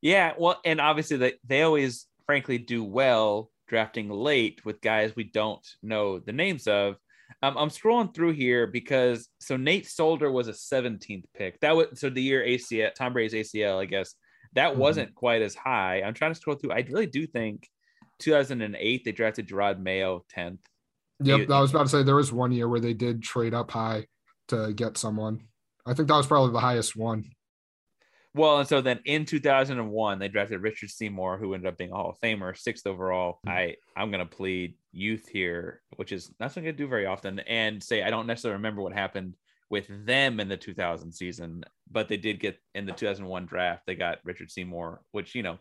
Yeah, 0.03 0.35
well, 0.39 0.61
and 0.65 0.81
obviously 0.81 1.17
they, 1.17 1.33
they 1.47 1.63
always 1.63 2.07
frankly 2.27 2.59
do 2.59 2.85
well 2.85 3.51
drafting 3.69 4.09
late 4.11 4.65
with 4.65 4.81
guys 4.81 5.17
we 5.17 5.25
don't 5.25 5.67
know 5.83 6.19
the 6.21 6.33
names 6.33 6.67
of. 6.69 6.97
Um, 7.43 7.57
I'm 7.59 7.71
scrolling 7.71 8.15
through 8.15 8.33
here 8.35 8.67
because 8.69 9.29
so 9.41 9.57
Nate 9.57 9.89
Solder 9.89 10.31
was 10.31 10.47
a 10.49 10.53
17th 10.53 11.25
pick. 11.35 11.59
That 11.61 11.75
was 11.75 11.89
so 11.95 12.09
the 12.09 12.23
year 12.23 12.45
ACL, 12.47 12.95
Tom 12.95 13.13
Brady's 13.15 13.35
ACL, 13.53 13.81
I 13.81 13.87
guess 13.87 14.15
that 14.55 14.75
Mhm. 14.75 14.77
wasn't 14.77 15.15
quite 15.15 15.43
as 15.43 15.55
high. 15.57 16.03
I'm 16.03 16.15
trying 16.15 16.33
to 16.33 16.39
scroll 16.39 16.57
through. 16.57 16.73
I 16.73 16.85
really 16.89 17.07
do 17.07 17.27
think 17.27 17.69
2008 18.19 19.05
they 19.05 19.13
drafted 19.13 19.49
Jerod 19.49 19.81
Mayo 19.81 20.25
10th. 20.35 20.59
Yep, 21.23 21.49
You- 21.49 21.55
I 21.55 21.61
was 21.61 21.71
about 21.71 21.85
to 21.85 21.89
say 21.89 22.03
there 22.03 22.15
was 22.17 22.33
one 22.33 22.53
year 22.53 22.69
where 22.69 22.81
they 22.81 22.95
did 22.95 23.23
trade 23.23 23.55
up 23.55 23.71
high 23.71 24.07
to 24.49 24.73
get 24.75 24.97
someone. 24.97 25.49
I 25.87 25.95
think 25.95 26.09
that 26.09 26.17
was 26.17 26.27
probably 26.27 26.53
the 26.53 26.61
highest 26.61 26.97
one. 26.97 27.25
Well, 28.35 28.59
and 28.59 28.69
so 28.69 28.83
then 28.83 29.01
in 29.07 29.25
2001 29.25 30.19
they 30.19 30.29
drafted 30.29 30.61
Richard 30.61 30.91
Seymour, 30.91 31.39
who 31.39 31.55
ended 31.55 31.69
up 31.69 31.79
being 31.79 31.91
a 31.91 31.95
Hall 31.95 32.11
of 32.11 32.21
Famer, 32.21 32.57
sixth 32.57 32.87
overall. 32.87 33.39
Mhm. 33.47 33.51
I 33.51 33.77
I'm 33.97 34.11
gonna 34.11 34.27
plead 34.27 34.77
youth 34.93 35.27
here, 35.29 35.81
which 35.97 36.13
is 36.13 36.31
not 36.39 36.53
something 36.53 36.69
I 36.69 36.73
do 36.73 36.87
very 36.87 37.07
often, 37.07 37.39
and 37.41 37.83
say 37.83 38.03
I 38.03 38.11
don't 38.11 38.27
necessarily 38.27 38.57
remember 38.59 38.83
what 38.83 38.93
happened 38.93 39.37
with 39.69 39.87
them 40.07 40.39
in 40.39 40.49
the 40.49 40.57
2000 40.57 41.13
season, 41.13 41.65
but 41.91 42.09
they 42.09 42.17
did 42.17 42.39
get 42.39 42.57
in 42.75 42.87
the 42.87 42.93
2001 42.93 43.47
draft. 43.47 43.83
They 43.87 43.97
got 43.97 44.19
Richard 44.25 44.51
Seymour, 44.51 45.03
which 45.13 45.35
you 45.35 45.43
know 45.43 45.59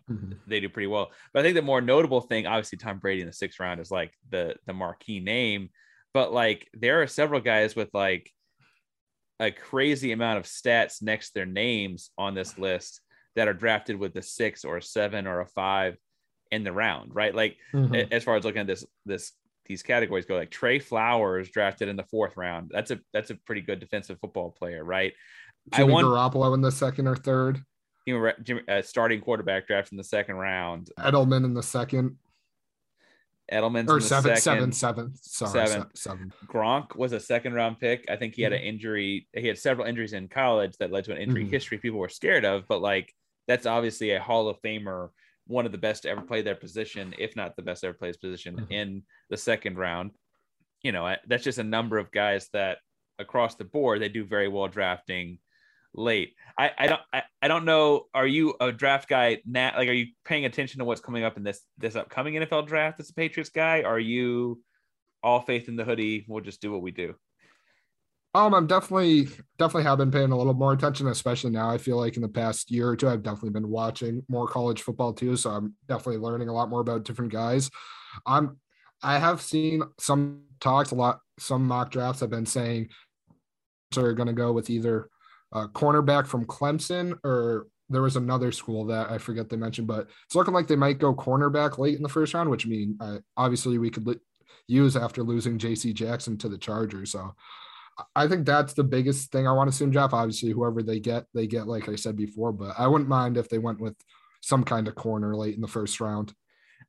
they 0.48 0.60
do 0.60 0.70
pretty 0.70 0.88
well. 0.88 1.12
But 1.34 1.40
I 1.40 1.44
think 1.44 1.56
the 1.56 1.62
more 1.62 1.82
notable 1.82 2.22
thing, 2.22 2.46
obviously, 2.46 2.78
Tom 2.78 3.00
Brady 3.00 3.22
in 3.22 3.28
the 3.28 3.34
sixth 3.34 3.60
round 3.60 3.80
is 3.80 3.90
like 3.92 4.14
the 4.30 4.56
the 4.68 4.74
marquee 4.74 5.20
name. 5.20 5.70
But 6.14 6.32
like 6.32 6.68
there 6.74 7.02
are 7.02 7.08
several 7.08 7.42
guys 7.42 7.76
with 7.76 7.90
like 7.94 8.32
a 9.40 9.52
crazy 9.52 10.12
amount 10.12 10.38
of 10.38 10.46
stats 10.46 11.02
next 11.02 11.30
to 11.30 11.34
their 11.36 11.46
names 11.46 12.10
on 12.18 12.36
this 12.36 12.58
list 12.58 13.02
that 13.36 13.48
are 13.48 13.54
drafted 13.54 13.98
with 13.98 14.16
a 14.16 14.22
six 14.22 14.64
or 14.64 14.78
a 14.78 14.82
seven 14.82 15.28
or 15.28 15.42
a 15.42 15.48
five 15.48 15.98
in 16.52 16.64
the 16.64 16.72
round, 16.72 17.14
right? 17.14 17.36
Like 17.36 17.58
Mhm. 17.74 18.12
as 18.14 18.24
far 18.24 18.38
as 18.38 18.46
looking 18.46 18.62
at 18.62 18.68
this 18.68 18.86
this 19.06 19.34
these 19.66 19.84
categories 19.84 20.26
go, 20.26 20.36
like 20.36 20.52
Trey 20.52 20.80
Flowers 20.80 21.50
drafted 21.50 21.88
in 21.90 21.96
the 21.96 22.04
fourth 22.04 22.38
round. 22.38 22.72
That's 22.74 22.92
a 22.92 23.00
that's 23.14 23.30
a 23.32 23.36
pretty 23.36 23.62
good 23.62 23.80
defensive 23.80 24.20
football 24.20 24.52
player, 24.52 24.84
right? 24.84 25.14
I 25.74 25.84
want 25.84 26.06
Garoppolo 26.06 26.54
in 26.54 26.62
the 26.62 26.72
second 26.72 27.08
or 27.08 27.16
third, 27.16 27.60
Jimmy, 28.44 28.62
uh, 28.68 28.82
starting 28.84 29.22
quarterback 29.22 29.68
draft 29.68 29.92
in 29.92 29.98
the 29.98 30.04
second 30.04 30.36
round. 30.36 30.92
Edelman 31.00 31.44
in 31.44 31.54
the 31.56 31.64
second, 31.64 32.18
Edelman's 33.52 33.90
or 33.90 33.96
in 33.96 34.02
the 34.02 34.08
seven, 34.08 34.36
second. 34.38 34.74
seven, 34.76 35.14
seven. 35.16 35.16
Sorry, 35.22 35.68
Seven. 35.68 35.88
seven. 35.96 36.34
Gronk 36.48 36.96
was 36.96 37.14
a 37.14 37.20
second 37.20 37.54
round 37.54 37.80
pick. 37.80 38.06
I 38.10 38.16
think 38.16 38.36
he 38.36 38.44
had 38.44 38.54
an 38.54 38.62
injury. 38.62 39.28
He 39.34 39.48
had 39.48 39.58
several 39.58 39.88
injuries 39.88 40.14
in 40.14 40.28
college 40.28 40.78
that 40.78 40.92
led 40.92 41.06
to 41.06 41.12
an 41.14 41.18
injury 41.18 41.46
Mhm. 41.46 41.50
history 41.52 41.78
people 41.80 42.00
were 42.00 42.10
scared 42.10 42.46
of. 42.46 42.68
But 42.68 42.82
like, 42.82 43.12
that's 43.48 43.66
obviously 43.66 44.12
a 44.12 44.22
Hall 44.22 44.48
of 44.50 44.60
Famer, 44.62 45.10
one 45.48 45.66
of 45.66 45.72
the 45.72 45.78
best 45.78 46.04
to 46.04 46.10
ever 46.10 46.22
play 46.22 46.42
their 46.42 46.56
position, 46.56 47.14
if 47.20 47.36
not 47.36 47.56
the 47.56 47.62
best 47.62 47.84
ever 47.84 47.94
play 47.94 48.08
his 48.10 48.18
position 48.18 48.56
Mhm. 48.58 48.72
in 48.72 49.04
the 49.30 49.38
second 49.38 49.78
round. 49.78 50.12
You 50.82 50.92
know, 50.92 51.16
that's 51.28 51.44
just 51.44 51.60
a 51.60 51.64
number 51.64 51.98
of 51.98 52.12
guys 52.12 52.50
that 52.54 52.80
across 53.20 53.56
the 53.56 53.64
board 53.64 54.02
they 54.02 54.10
do 54.10 54.26
very 54.26 54.48
well 54.48 54.68
drafting 54.68 55.40
late. 55.94 56.36
I, 56.58 56.72
I 56.78 56.88
don't 56.88 57.02
I, 57.14 57.24
I 57.42 57.48
don't 57.48 57.66
know. 57.66 58.08
Are 58.14 58.28
you 58.28 58.56
a 58.60 58.72
draft 58.72 59.08
guy 59.08 59.42
now? 59.46 59.74
Like, 59.76 59.88
are 59.90 59.94
you 59.94 60.08
paying 60.26 60.46
attention 60.46 60.80
to 60.80 60.86
what's 60.86 61.02
coming 61.02 61.24
up 61.24 61.38
in 61.38 61.44
this 61.44 61.62
this 61.78 61.96
upcoming 61.96 62.34
NFL 62.36 62.68
draft 62.68 63.00
as 63.00 63.10
a 63.10 63.14
Patriots 63.14 63.50
guy? 63.50 63.84
Are 63.84 64.00
you 64.00 64.62
all 65.24 65.42
faith 65.42 65.68
in 65.70 65.76
the 65.76 65.86
hoodie? 65.86 66.26
We'll 66.28 66.44
just 66.44 66.62
do 66.62 66.72
what 66.72 66.82
we 66.82 66.92
do. 66.92 67.16
Um, 68.36 68.54
I'm 68.54 68.68
definitely 68.68 69.30
definitely 69.58 69.84
have 69.84 69.98
been 69.98 70.12
paying 70.12 70.34
a 70.34 70.38
little 70.38 70.54
more 70.54 70.74
attention, 70.74 71.08
especially 71.08 71.52
now. 71.52 71.70
I 71.70 71.78
feel 71.78 71.96
like 71.96 72.18
in 72.18 72.22
the 72.22 72.28
past 72.28 72.70
year 72.70 72.90
or 72.90 72.98
two, 72.98 73.08
I've 73.08 73.24
definitely 73.24 73.52
been 73.52 73.70
watching 73.70 74.24
more 74.28 74.46
college 74.46 74.82
football 74.82 75.14
too. 75.14 75.38
So 75.38 75.52
I'm 75.52 75.74
definitely 75.88 76.18
learning 76.18 76.50
a 76.50 76.54
lot 76.54 76.70
more 76.70 76.82
about 76.82 77.06
different 77.06 77.32
guys. 77.32 77.72
I'm 78.26 78.58
I 79.02 79.20
have 79.20 79.42
seen 79.42 79.84
some 80.02 80.42
talks 80.60 80.92
a 80.92 80.96
lot, 80.96 81.22
some 81.40 81.66
mock 81.66 81.92
drafts 81.92 82.20
have 82.20 82.30
been 82.30 82.46
saying 82.46 82.90
are 83.96 84.12
going 84.12 84.28
to 84.28 84.34
go 84.34 84.52
with 84.52 84.70
either 84.70 85.10
a 85.54 85.70
cornerback 85.70 86.28
from 86.28 86.44
Clemson 86.44 87.18
or 87.24 87.68
there 87.88 88.02
was 88.02 88.18
another 88.18 88.52
school 88.52 88.84
that 88.88 89.10
I 89.10 89.18
forget 89.18 89.48
they 89.48 89.56
mentioned, 89.56 89.88
but 89.88 90.10
it's 90.26 90.36
looking 90.36 90.54
like 90.54 90.68
they 90.68 90.76
might 90.76 91.00
go 91.00 91.16
cornerback 91.16 91.78
late 91.78 91.96
in 91.96 92.04
the 92.04 92.10
first 92.10 92.34
round, 92.34 92.50
which 92.50 92.68
mean, 92.68 92.98
uh, 93.00 93.20
obviously 93.38 93.78
we 93.78 93.90
could 93.90 94.06
li- 94.06 94.20
use 94.68 94.98
after 94.98 95.24
losing 95.24 95.58
J.C. 95.58 95.94
Jackson 95.94 96.38
to 96.40 96.50
the 96.50 96.58
Chargers. 96.58 97.12
So 97.12 97.34
I 98.16 98.28
think 98.28 98.46
that's 98.46 98.74
the 98.74 98.84
biggest 98.84 99.32
thing 99.32 99.48
I 99.48 99.54
want 99.54 99.72
to 99.72 99.76
see 99.76 99.86
in 99.86 99.92
draft. 99.92 100.14
Obviously, 100.14 100.52
whoever 100.52 100.84
they 100.84 101.00
get, 101.00 101.26
they 101.34 101.48
get, 101.48 101.68
like 101.68 101.88
I 101.88 101.96
said 101.96 102.18
before, 102.18 102.52
but 102.52 102.76
I 102.78 102.88
wouldn't 102.88 103.10
mind 103.10 103.38
if 103.38 103.48
they 103.48 103.58
went 103.58 103.80
with 103.80 103.96
some 104.42 104.64
kind 104.64 104.88
of 104.88 104.96
corner 104.96 105.36
late 105.36 105.56
in 105.56 105.62
the 105.62 105.68
first 105.68 106.02
round. 106.02 106.34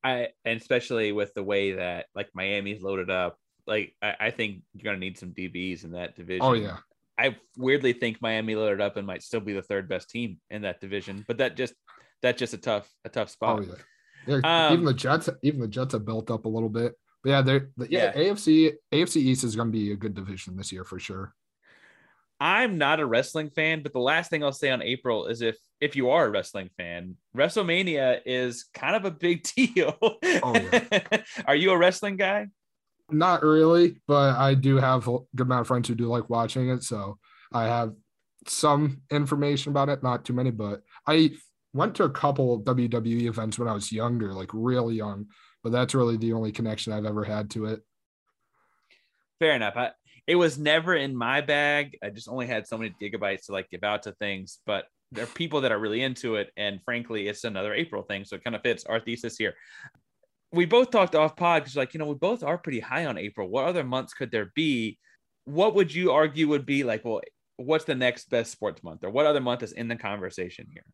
I 0.03 0.29
and 0.45 0.61
especially 0.61 1.13
with 1.13 1.33
the 1.35 1.43
way 1.43 1.73
that 1.73 2.07
like 2.15 2.29
Miami's 2.35 2.83
loaded 2.83 3.11
up, 3.11 3.39
like 3.67 3.95
I, 4.03 4.17
I 4.21 4.31
think 4.31 4.63
you're 4.75 4.85
gonna 4.85 4.99
need 4.99 5.19
some 5.19 5.31
DBs 5.31 5.85
in 5.85 5.93
that 5.93 6.17
division. 6.17 6.43
Oh, 6.43 6.55
yeah. 6.55 6.79
I 7.19 7.37
weirdly 7.57 7.93
think 7.95 8.21
Miami 8.21 8.57
loaded 8.57 8.81
up 8.81 8.97
and 8.97 9.07
might 9.07 9.23
still 9.23 9.41
be 9.41 9.55
the 9.55 9.63
third 9.63 9.89
best 9.89 10.11
team 10.11 10.39
in 10.51 10.63
that 10.63 10.81
division, 10.81 11.25
but 11.27 11.39
that 11.39 11.57
just 11.57 11.75
that's 12.21 12.39
just 12.39 12.53
a 12.53 12.59
tough 12.59 12.91
a 13.05 13.09
tough 13.09 13.31
spot. 13.31 13.61
Oh, 13.61 13.63
yeah. 13.63 13.75
Yeah. 14.27 14.67
Um, 14.67 14.73
even 14.73 14.85
the 14.85 14.95
Jets, 14.95 15.29
even 15.43 15.61
the 15.61 15.69
Jets 15.69 15.93
have 15.93 16.05
built 16.05 16.31
up 16.31 16.47
a 16.47 16.49
little 16.49 16.69
bit 16.69 16.95
yeah, 17.27 17.43
they're 17.43 17.71
the, 17.77 17.89
yeah, 17.91 18.13
Yeah. 18.15 18.33
AFC 18.33 18.73
AFC 18.93 19.17
East 19.17 19.45
is 19.45 19.57
going 19.57 19.69
to 19.69 19.73
be 19.73 19.93
a 19.93 19.97
good 19.97 20.15
division 20.15 20.57
this 20.57 20.73
year 20.73 20.85
for 20.85 20.99
sure. 20.99 21.35
I'm 22.39 22.79
not 22.79 23.01
a 23.01 23.07
wrestling 23.07 23.51
fan, 23.51 23.83
but 23.83 23.93
the 23.93 23.99
last 23.99 24.31
thing 24.31 24.45
I'll 24.45 24.53
say 24.53 24.71
on 24.71 24.83
April 24.83 25.27
is 25.27 25.43
if 25.43 25.57
if 25.81 25.97
you 25.97 26.11
are 26.11 26.27
a 26.27 26.31
wrestling 26.31 26.71
fan, 26.77 27.17
WrestleMania 27.37 28.21
is 28.27 28.67
kind 28.75 28.95
of 28.95 29.05
a 29.05 29.11
big 29.11 29.43
deal. 29.57 29.97
Oh, 30.03 30.55
yeah. 30.55 31.01
are 31.47 31.57
you 31.57 31.73
a 31.73 31.79
wrestling 31.79 32.17
guy? 32.17 32.47
Not 33.11 33.43
really, 33.43 34.01
but 34.07 34.37
I 34.37 34.55
do 34.55 34.77
have 34.77 35.09
a 35.09 35.19
good 35.35 35.47
amount 35.47 35.63
of 35.63 35.67
friends 35.67 35.89
who 35.89 35.95
do 35.95 36.07
like 36.07 36.29
watching 36.29 36.71
it, 36.71 36.83
so 36.83 37.19
I 37.53 37.65
have 37.65 37.95
some 38.47 39.03
information 39.11 39.71
about 39.71 39.89
it. 39.89 40.03
Not 40.03 40.25
too 40.25 40.33
many, 40.33 40.51
but 40.51 40.83
I 41.07 41.33
went 41.73 41.95
to 41.97 42.05
a 42.05 42.11
couple 42.11 42.63
WWE 42.63 43.23
events 43.23 43.59
when 43.59 43.69
I 43.69 43.73
was 43.73 43.93
younger, 43.93 44.33
like 44.33 44.51
really 44.53 44.97
young. 44.97 45.27
But 45.67 45.73
that's 45.73 45.97
really 45.97 46.17
the 46.17 46.33
only 46.33 46.53
connection 46.53 46.93
I've 46.93 47.05
ever 47.05 47.25
had 47.25 47.51
to 47.51 47.65
it. 47.65 47.83
Fair 49.41 49.57
enough. 49.57 49.75
I, 49.77 49.91
it 50.25 50.37
was 50.37 50.61
never 50.61 50.95
in 50.95 51.17
my 51.17 51.41
bag. 51.41 51.99
I 52.05 52.11
just 52.11 52.29
only 52.29 52.47
had 52.47 52.69
so 52.69 52.79
many 52.79 52.95
gigabytes 53.03 53.47
to 53.47 53.53
like 53.53 53.69
give 53.69 53.83
out 53.83 54.05
to 54.05 54.13
things, 54.13 54.61
but 54.65 54.85
there 55.11 55.25
are 55.25 55.27
people 55.27 55.63
that 55.63 55.73
are 55.73 55.79
really 55.81 56.05
into 56.05 56.37
it. 56.37 56.53
And 56.57 56.79
frankly, 56.85 57.27
it's 57.27 57.43
another 57.43 57.75
April 57.75 58.05
thing. 58.05 58.25
So 58.25 58.37
it 58.37 58.45
kind 58.45 58.55
of 58.55 58.63
fits 58.63 58.85
our 58.85 59.01
thesis 59.01 59.37
here. 59.37 59.55
We 60.53 60.67
both 60.67 60.93
talked 60.93 61.17
off 61.17 61.35
pod 61.35 61.65
because, 61.65 61.75
like, 61.75 61.95
you 61.95 61.99
know, 61.99 62.07
we 62.07 62.15
both 62.15 62.45
are 62.45 62.59
pretty 62.59 62.79
high 62.79 63.07
on 63.07 63.19
April. 63.19 63.49
What 63.49 63.65
other 63.65 63.83
months 63.83 64.15
could 64.15 64.31
there 64.31 64.53
be? 64.55 65.01
What 65.47 65.75
would 65.75 65.93
you 65.93 66.13
argue 66.13 66.47
would 66.47 66.65
be 66.65 66.85
like, 66.85 67.05
well, 67.05 67.23
what's 67.57 67.87
the 67.87 67.97
next 67.97 68.31
best 68.31 68.53
sports 68.53 68.85
month 68.85 69.03
or 69.03 69.11
what 69.11 69.27
other 69.27 69.41
month 69.41 69.65
is 69.65 69.73
in 69.73 69.89
the 69.89 69.97
conversation 69.97 70.69
here? 70.73 70.85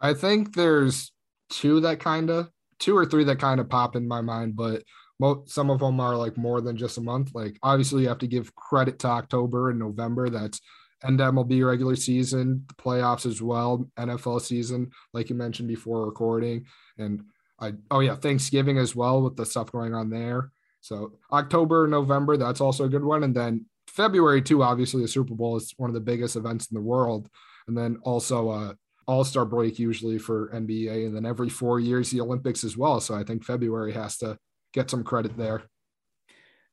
I 0.00 0.14
think 0.14 0.54
there's 0.54 1.12
two 1.50 1.80
that 1.80 2.00
kind 2.00 2.30
of 2.30 2.48
two 2.82 2.96
or 2.96 3.06
three 3.06 3.24
that 3.24 3.38
kind 3.38 3.60
of 3.60 3.68
pop 3.68 3.94
in 3.96 4.06
my 4.06 4.20
mind, 4.20 4.56
but 4.56 4.82
mo- 5.20 5.44
some 5.46 5.70
of 5.70 5.78
them 5.78 6.00
are 6.00 6.16
like 6.16 6.36
more 6.36 6.60
than 6.60 6.76
just 6.76 6.98
a 6.98 7.00
month. 7.00 7.30
Like 7.32 7.58
obviously, 7.62 8.02
you 8.02 8.08
have 8.08 8.18
to 8.18 8.26
give 8.26 8.54
credit 8.54 8.98
to 9.00 9.08
October 9.08 9.70
and 9.70 9.78
November. 9.78 10.28
That's 10.28 10.60
end 11.04 11.20
MLB 11.20 11.66
regular 11.66 11.96
season, 11.96 12.64
the 12.68 12.74
playoffs 12.74 13.24
as 13.24 13.40
well, 13.40 13.88
NFL 13.98 14.40
season, 14.42 14.90
like 15.12 15.30
you 15.30 15.36
mentioned 15.36 15.68
before 15.68 16.04
recording, 16.04 16.66
and 16.98 17.22
I 17.60 17.74
oh 17.90 18.00
yeah, 18.00 18.16
Thanksgiving 18.16 18.78
as 18.78 18.94
well 18.94 19.22
with 19.22 19.36
the 19.36 19.46
stuff 19.46 19.72
going 19.72 19.94
on 19.94 20.10
there. 20.10 20.50
So 20.80 21.12
October, 21.30 21.86
November, 21.86 22.36
that's 22.36 22.60
also 22.60 22.84
a 22.84 22.88
good 22.88 23.04
one, 23.04 23.22
and 23.22 23.34
then 23.34 23.66
February 23.86 24.42
too. 24.42 24.62
Obviously, 24.62 25.02
the 25.02 25.08
Super 25.08 25.34
Bowl 25.34 25.56
is 25.56 25.72
one 25.76 25.88
of 25.90 25.94
the 25.94 26.00
biggest 26.00 26.34
events 26.34 26.66
in 26.70 26.74
the 26.74 26.80
world, 26.80 27.28
and 27.68 27.78
then 27.78 27.98
also 28.02 28.48
uh, 28.50 28.72
all 29.06 29.24
Star 29.24 29.44
break 29.44 29.78
usually 29.78 30.18
for 30.18 30.48
NBA, 30.50 31.06
and 31.06 31.16
then 31.16 31.26
every 31.26 31.48
four 31.48 31.80
years 31.80 32.10
the 32.10 32.20
Olympics 32.20 32.64
as 32.64 32.76
well. 32.76 33.00
So 33.00 33.14
I 33.14 33.24
think 33.24 33.44
February 33.44 33.92
has 33.92 34.18
to 34.18 34.38
get 34.72 34.90
some 34.90 35.04
credit 35.04 35.36
there. 35.36 35.62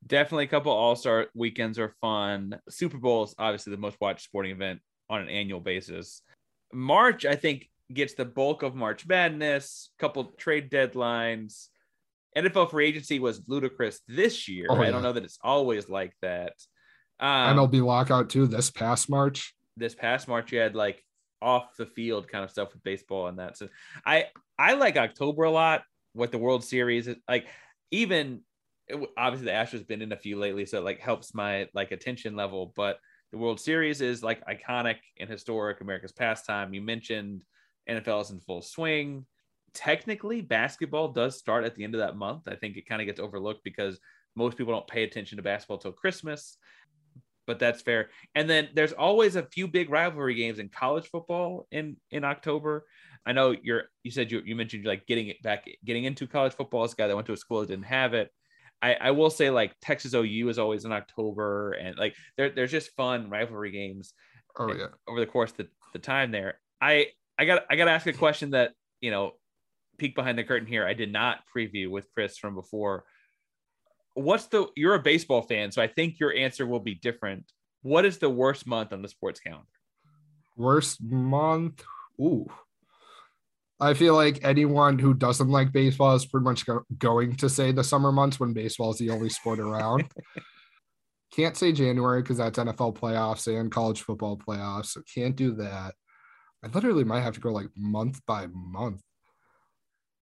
Definitely 0.05 0.45
a 0.45 0.49
couple 0.49 0.71
All 0.71 0.95
Star 0.95 1.27
weekends 1.33 1.77
are 1.79 1.93
fun. 2.01 2.59
Super 2.69 2.97
Bowl 2.97 3.23
is 3.23 3.35
obviously 3.37 3.71
the 3.71 3.77
most 3.77 3.97
watched 3.99 4.23
sporting 4.23 4.51
event 4.51 4.79
on 5.09 5.21
an 5.21 5.29
annual 5.29 5.59
basis. 5.59 6.21
March, 6.71 7.25
I 7.25 7.35
think, 7.35 7.69
gets 7.91 8.13
the 8.13 8.25
bulk 8.25 8.63
of 8.63 8.75
March 8.75 9.07
Madness, 9.07 9.89
couple 9.99 10.25
trade 10.37 10.69
deadlines. 10.69 11.67
NFL 12.37 12.69
free 12.69 12.87
agency 12.87 13.19
was 13.19 13.41
ludicrous 13.47 13.99
this 14.07 14.47
year. 14.47 14.67
Oh, 14.69 14.75
I 14.75 14.91
don't 14.91 15.01
know 15.01 15.13
that 15.13 15.23
it's 15.23 15.39
always 15.41 15.89
like 15.89 16.13
that. 16.21 16.53
Um, 17.19 17.57
MLB 17.57 17.83
lockout 17.83 18.29
too 18.29 18.47
this 18.47 18.69
past 18.69 19.09
March. 19.09 19.53
this 19.75 19.95
past 19.95 20.27
March 20.27 20.51
you 20.51 20.59
had 20.59 20.75
like 20.75 21.03
off 21.41 21.75
the 21.77 21.85
field 21.85 22.27
kind 22.27 22.43
of 22.43 22.51
stuff 22.51 22.73
with 22.73 22.83
baseball 22.83 23.27
and 23.27 23.39
that. 23.39 23.57
So 23.57 23.69
I 24.05 24.27
I 24.57 24.73
like 24.73 24.97
October 24.97 25.43
a 25.43 25.51
lot. 25.51 25.83
What 26.13 26.31
the 26.31 26.37
World 26.37 26.63
Series 26.63 27.07
is 27.07 27.17
like, 27.27 27.47
even 27.91 28.41
obviously 29.17 29.45
the 29.45 29.51
Astros 29.51 29.87
been 29.87 30.01
in 30.01 30.11
a 30.11 30.17
few 30.17 30.37
lately, 30.37 30.65
so 30.65 30.79
it 30.79 30.83
like 30.83 30.99
helps 30.99 31.33
my 31.33 31.67
like 31.73 31.91
attention 31.91 32.35
level. 32.35 32.73
But 32.75 32.99
the 33.31 33.37
World 33.37 33.59
Series 33.59 34.01
is 34.01 34.23
like 34.23 34.45
iconic 34.45 34.97
and 35.19 35.29
historic, 35.29 35.81
America's 35.81 36.11
pastime. 36.11 36.73
You 36.73 36.81
mentioned 36.81 37.45
NFL 37.89 38.21
is 38.21 38.31
in 38.31 38.39
full 38.39 38.61
swing. 38.61 39.25
Technically, 39.73 40.41
basketball 40.41 41.09
does 41.09 41.37
start 41.37 41.63
at 41.63 41.75
the 41.75 41.83
end 41.83 41.93
of 41.93 42.01
that 42.01 42.17
month. 42.17 42.47
I 42.47 42.55
think 42.55 42.75
it 42.75 42.87
kind 42.87 43.01
of 43.01 43.05
gets 43.05 43.19
overlooked 43.19 43.63
because 43.63 43.99
most 44.35 44.57
people 44.57 44.73
don't 44.73 44.87
pay 44.87 45.03
attention 45.03 45.37
to 45.37 45.43
basketball 45.43 45.77
till 45.77 45.91
Christmas 45.91 46.57
but 47.49 47.57
that's 47.57 47.81
fair. 47.81 48.11
And 48.35 48.47
then 48.47 48.69
there's 48.75 48.93
always 48.93 49.35
a 49.35 49.41
few 49.41 49.67
big 49.67 49.89
rivalry 49.89 50.35
games 50.35 50.59
in 50.59 50.69
college 50.69 51.07
football 51.07 51.65
in 51.71 51.97
in 52.11 52.23
October. 52.23 52.85
I 53.25 53.31
know 53.31 53.55
you're 53.63 53.85
you 54.03 54.11
said 54.11 54.31
you, 54.31 54.43
you 54.45 54.55
mentioned 54.55 54.83
you're 54.83 54.93
like 54.93 55.07
getting 55.07 55.29
it 55.29 55.41
back 55.41 55.65
getting 55.83 56.03
into 56.03 56.27
college 56.27 56.53
football 56.53 56.83
a 56.83 56.89
guy 56.89 57.07
that 57.07 57.15
went 57.15 57.25
to 57.25 57.33
a 57.33 57.37
school 57.37 57.61
that 57.61 57.69
didn't 57.69 57.85
have 57.85 58.13
it. 58.13 58.29
I, 58.83 58.93
I 58.93 59.11
will 59.11 59.31
say 59.31 59.49
like 59.49 59.73
Texas 59.81 60.13
OU 60.13 60.47
is 60.49 60.59
always 60.59 60.85
in 60.85 60.91
October 60.91 61.71
and 61.71 61.97
like 61.97 62.13
there, 62.37 62.51
there's 62.51 62.71
just 62.71 62.95
fun 62.95 63.31
rivalry 63.31 63.71
games 63.71 64.13
Oh 64.59 64.71
yeah. 64.71 64.87
over 65.07 65.19
the 65.19 65.25
course 65.25 65.49
of 65.49 65.57
the, 65.57 65.67
the 65.93 65.99
time 65.99 66.29
there. 66.29 66.59
I 66.79 67.07
I 67.39 67.45
got 67.45 67.63
I 67.67 67.77
got 67.77 67.85
to 67.85 67.91
ask 67.91 68.05
a 68.05 68.13
question 68.13 68.51
that 68.51 68.73
you 69.01 69.09
know 69.09 69.31
peek 69.97 70.13
behind 70.13 70.37
the 70.37 70.43
curtain 70.43 70.67
here. 70.67 70.85
I 70.85 70.93
did 70.93 71.11
not 71.11 71.39
preview 71.55 71.89
with 71.89 72.05
Chris 72.13 72.37
from 72.37 72.53
before. 72.53 73.05
What's 74.19 74.47
the 74.47 74.67
you're 74.75 74.95
a 74.95 75.01
baseball 75.01 75.41
fan, 75.41 75.71
so 75.71 75.81
I 75.81 75.87
think 75.87 76.19
your 76.19 76.33
answer 76.33 76.65
will 76.65 76.79
be 76.79 76.95
different. 76.95 77.45
What 77.81 78.05
is 78.05 78.17
the 78.17 78.29
worst 78.29 78.67
month 78.67 78.91
on 78.91 79.01
the 79.01 79.07
sports 79.07 79.39
calendar? 79.39 79.65
Worst 80.57 81.01
month. 81.01 81.83
Ooh. 82.19 82.47
I 83.79 83.93
feel 83.93 84.13
like 84.13 84.43
anyone 84.43 84.99
who 84.99 85.13
doesn't 85.13 85.47
like 85.47 85.71
baseball 85.71 86.13
is 86.15 86.25
pretty 86.25 86.43
much 86.43 86.65
go- 86.65 86.83
going 86.97 87.37
to 87.37 87.47
say 87.47 87.71
the 87.71 87.83
summer 87.83 88.11
months 88.11 88.37
when 88.37 88.51
baseball 88.51 88.91
is 88.91 88.97
the 88.97 89.09
only 89.09 89.29
sport 89.29 89.59
around. 89.59 90.11
Can't 91.31 91.55
say 91.55 91.71
January 91.71 92.21
because 92.21 92.37
that's 92.37 92.59
NFL 92.59 92.97
playoffs 92.97 93.47
and 93.47 93.71
college 93.71 94.01
football 94.01 94.35
playoffs. 94.35 94.87
So 94.87 95.01
can't 95.13 95.35
do 95.35 95.53
that. 95.57 95.93
I 96.63 96.67
literally 96.67 97.03
might 97.03 97.21
have 97.21 97.35
to 97.35 97.39
go 97.39 97.51
like 97.51 97.69
month 97.77 98.19
by 98.25 98.47
month. 98.47 99.03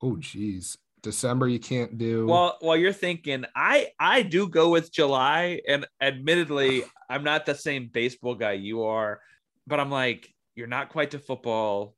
Oh, 0.02 0.16
geez. 0.16 0.78
December, 1.04 1.48
you 1.48 1.60
can't 1.60 1.98
do. 1.98 2.26
Well, 2.26 2.58
while 2.62 2.78
you're 2.78 2.94
thinking, 2.94 3.46
I 3.56 3.90
I 4.00 4.24
do 4.24 4.48
go 4.48 4.70
with 4.70 4.92
July, 4.92 5.62
and 5.68 5.86
admittedly, 6.02 6.84
I'm 7.10 7.24
not 7.24 7.46
the 7.46 7.54
same 7.54 7.90
baseball 7.94 8.36
guy 8.36 8.54
you 8.54 8.84
are, 8.84 9.20
but 9.68 9.80
I'm 9.80 9.92
like, 9.92 10.34
you're 10.56 10.68
not 10.68 10.90
quite 10.90 11.12
to 11.12 11.20
football. 11.20 11.96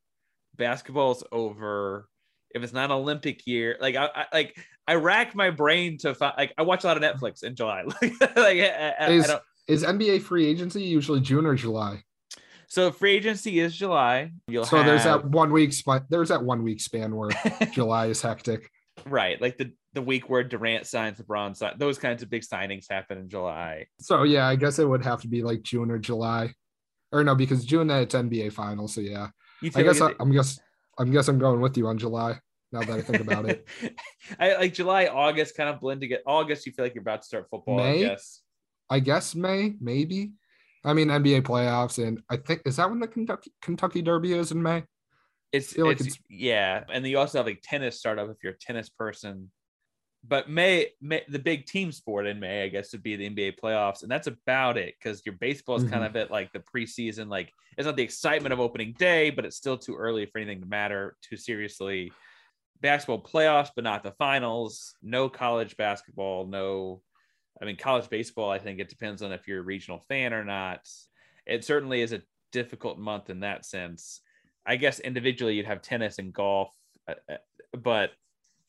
Basketball's 0.58 1.24
over. 1.32 2.10
If 2.54 2.63
it's 2.63 2.74
not 2.74 2.89
Olympic 2.89 3.46
year, 3.46 3.78
like 3.80 3.96
I, 3.96 4.10
I 4.15 4.26
like 4.34 4.58
I 4.88 4.96
rack 4.96 5.36
my 5.36 5.52
brain 5.52 5.98
to 6.00 6.15
find. 6.15 6.34
Like 6.38 6.54
I 6.58 6.63
watch 6.63 6.84
a 6.84 6.88
lot 6.88 6.98
of 6.98 7.04
Netflix 7.04 7.44
in 7.44 7.56
July. 7.56 7.84
like 8.02 8.02
I, 8.36 8.94
I- 9.00 9.10
is, 9.10 9.28
don't. 9.28 9.44
is 9.68 9.84
NBA 9.84 10.22
free 10.24 10.48
agency 10.48 10.82
usually 10.82 11.22
June 11.22 11.46
or 11.46 11.56
July? 11.56 12.04
So 12.68 12.91
free 12.91 13.12
agency 13.12 13.60
is 13.60 13.76
July. 13.76 14.32
You'll 14.48 14.65
So 14.65 14.84
there's 14.84 15.04
that 15.04 15.26
one 15.26 15.52
week 15.52 15.74
span. 15.74 16.06
There's 16.10 16.30
that 16.30 16.44
one 16.44 16.63
week 16.63 16.82
span 16.82 17.15
where 17.15 17.30
July 17.72 18.08
is 18.08 18.22
hectic. 18.22 18.72
Right, 19.06 19.39
like 19.41 19.58
the 19.58 19.72
the 19.94 20.02
week 20.02 20.30
where 20.30 20.44
Durant 20.44 20.86
signs, 20.86 21.20
LeBron 21.20 21.56
signs, 21.56 21.78
those 21.78 21.98
kinds 21.98 22.24
of 22.24 22.30
big 22.30 22.44
signings 22.44 22.89
happen 22.89 23.18
in 23.18 23.30
July. 23.30 23.88
So 24.00 24.24
yeah, 24.24 24.48
I 24.48 24.56
guess 24.56 24.80
it 24.80 24.88
would 24.88 25.04
have 25.04 25.22
to 25.22 25.28
be 25.28 25.44
like 25.44 25.63
June 25.63 25.91
or 25.91 25.98
July, 25.98 26.54
or 27.12 27.24
no, 27.24 27.36
because 27.36 27.65
June 27.65 27.89
it's 27.89 28.15
NBA 28.15 28.54
finals. 28.54 28.94
So 28.94 29.02
yeah, 29.02 29.30
You 29.62 29.72
I 29.76 29.84
guess 29.84 30.02
I, 30.02 30.12
i'm 30.20 30.32
guess 30.32 30.60
I'm 30.98 31.12
guess 31.12 31.28
I'm 31.28 31.39
going 31.39 31.62
with 31.62 31.78
you 31.78 31.88
on 31.88 31.98
July. 31.98 32.39
Now 32.72 32.82
that 32.82 32.98
I 32.98 33.02
think 33.02 33.22
about 33.22 33.48
it, 33.48 33.68
I 34.39 34.56
like 34.56 34.74
July, 34.74 35.08
August 35.08 35.56
kind 35.56 35.70
of 35.70 35.80
blend 35.80 36.02
together. 36.02 36.24
August, 36.26 36.65
you 36.65 36.72
feel 36.72 36.86
like 36.86 36.96
you're 36.96 37.04
about 37.04 37.22
to 37.22 37.28
start 37.28 37.48
football, 37.50 37.80
I 37.80 38.00
guess. 38.00 38.41
I 38.89 39.00
guess 39.00 39.36
May 39.36 39.76
maybe. 39.80 40.32
I 40.84 40.94
mean 40.94 41.08
NBA 41.08 41.41
playoffs, 41.41 42.06
and 42.06 42.22
I 42.30 42.38
think 42.38 42.62
is 42.65 42.76
that 42.76 42.89
when 42.89 43.00
the 43.00 43.08
Kentucky 43.08 43.52
Kentucky 43.62 44.02
Derby 44.02 44.34
is 44.34 44.52
in 44.52 44.62
May. 44.62 44.84
It's, 45.56 45.78
like 45.78 46.02
it's, 46.02 46.18
yeah, 46.30 46.84
and 46.91 47.04
then 47.04 47.10
you 47.10 47.18
also 47.18 47.39
have 47.39 47.46
like 47.46 47.62
tennis 47.63 47.98
start 47.98 48.20
up 48.20 48.30
if 48.30 48.38
you're 48.44 48.54
a 48.54 48.58
tennis 48.58 48.89
person. 48.89 49.52
But 50.28 50.50
May, 50.50 50.89
May, 51.02 51.24
the 51.30 51.38
big 51.39 51.68
team 51.68 51.91
sport 51.91 52.26
in 52.26 52.39
May, 52.39 52.63
I 52.63 52.68
guess, 52.70 52.91
would 52.91 53.04
be 53.04 53.15
the 53.15 53.30
NBA 53.30 53.60
playoffs, 53.60 54.02
and 54.02 54.12
that's 54.12 54.28
about 54.28 54.76
it 54.78 54.96
because 55.00 55.24
your 55.26 55.36
baseball 55.36 55.76
is 55.76 55.84
kind 55.84 56.04
Mhm. 56.04 56.08
of 56.08 56.15
at 56.15 56.32
like 56.32 56.52
the 56.52 56.60
preseason. 56.60 57.30
Like 57.30 57.52
it's 57.78 57.86
not 57.86 57.96
the 57.96 58.04
excitement 58.04 58.52
of 58.54 58.60
opening 58.60 58.94
day, 58.94 59.30
but 59.30 59.46
it's 59.46 59.56
still 59.56 59.78
too 59.78 59.96
early 59.96 60.26
for 60.26 60.39
anything 60.39 60.62
to 60.62 60.68
matter 60.68 61.15
too 61.22 61.38
seriously. 61.38 62.12
Basketball 62.82 63.22
playoffs, 63.24 63.72
but 63.76 63.84
not 63.84 64.04
the 64.04 64.12
finals. 64.13 64.96
No 65.02 65.30
college 65.30 65.78
basketball. 65.78 66.48
No, 66.48 67.04
I 67.62 67.65
mean 67.65 67.78
college 67.78 68.10
baseball. 68.10 68.50
I 68.50 68.60
think 68.60 68.80
it 68.80 68.89
depends 68.89 69.22
on 69.22 69.32
if 69.32 69.48
you're 69.48 69.60
a 69.60 69.63
regional 69.63 70.00
fan 70.00 70.34
or 70.34 70.44
not. 70.44 70.82
It 71.46 71.63
certainly 71.63 72.02
is 72.02 72.13
a 72.13 72.24
difficult 72.52 72.98
month 72.98 73.30
in 73.30 73.41
that 73.41 73.65
sense. 73.65 74.22
I 74.65 74.75
guess 74.78 74.99
individually 74.99 75.56
you'd 75.56 75.65
have 75.65 75.82
tennis 75.82 76.19
and 76.19 76.34
golf, 76.34 76.69
uh, 77.08 77.13
uh, 77.32 77.38
but 77.78 78.12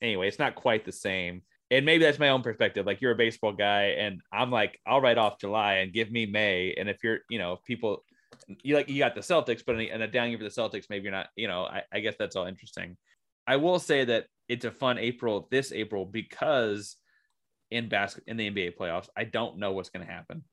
anyway, 0.02 0.28
it's 0.28 0.38
not 0.38 0.54
quite 0.54 0.84
the 0.84 0.92
same. 0.92 1.42
And 1.70 1.84
maybe 1.84 2.04
that's 2.04 2.18
my 2.18 2.28
own 2.28 2.42
perspective. 2.42 2.86
Like 2.86 3.00
you're 3.00 3.12
a 3.12 3.16
baseball 3.16 3.52
guy, 3.52 3.96
and 3.98 4.20
I'm 4.32 4.50
like, 4.50 4.78
I'll 4.86 5.00
write 5.00 5.18
off 5.18 5.40
July 5.40 5.74
and 5.76 5.92
give 5.92 6.10
me 6.10 6.26
May. 6.26 6.74
And 6.76 6.88
if 6.88 7.02
you're, 7.02 7.18
you 7.28 7.38
know, 7.38 7.54
if 7.54 7.64
people, 7.64 8.04
you 8.62 8.76
like 8.76 8.88
you 8.88 8.98
got 8.98 9.14
the 9.14 9.20
Celtics, 9.20 9.62
but 9.66 9.80
in 9.80 10.02
a 10.02 10.06
down 10.06 10.28
year 10.28 10.38
for 10.38 10.44
the 10.44 10.50
Celtics, 10.50 10.84
maybe 10.90 11.04
you're 11.04 11.12
not. 11.12 11.28
You 11.34 11.48
know, 11.48 11.64
I, 11.64 11.82
I 11.92 12.00
guess 12.00 12.14
that's 12.18 12.36
all 12.36 12.46
interesting. 12.46 12.96
I 13.46 13.56
will 13.56 13.78
say 13.78 14.04
that 14.04 14.26
it's 14.48 14.64
a 14.64 14.70
fun 14.70 14.98
April 14.98 15.48
this 15.50 15.72
April 15.72 16.04
because 16.04 16.96
in 17.70 17.88
basket 17.88 18.24
in 18.26 18.36
the 18.36 18.50
NBA 18.50 18.76
playoffs. 18.76 19.08
I 19.16 19.24
don't 19.24 19.58
know 19.58 19.72
what's 19.72 19.90
going 19.90 20.06
to 20.06 20.12
happen. 20.12 20.44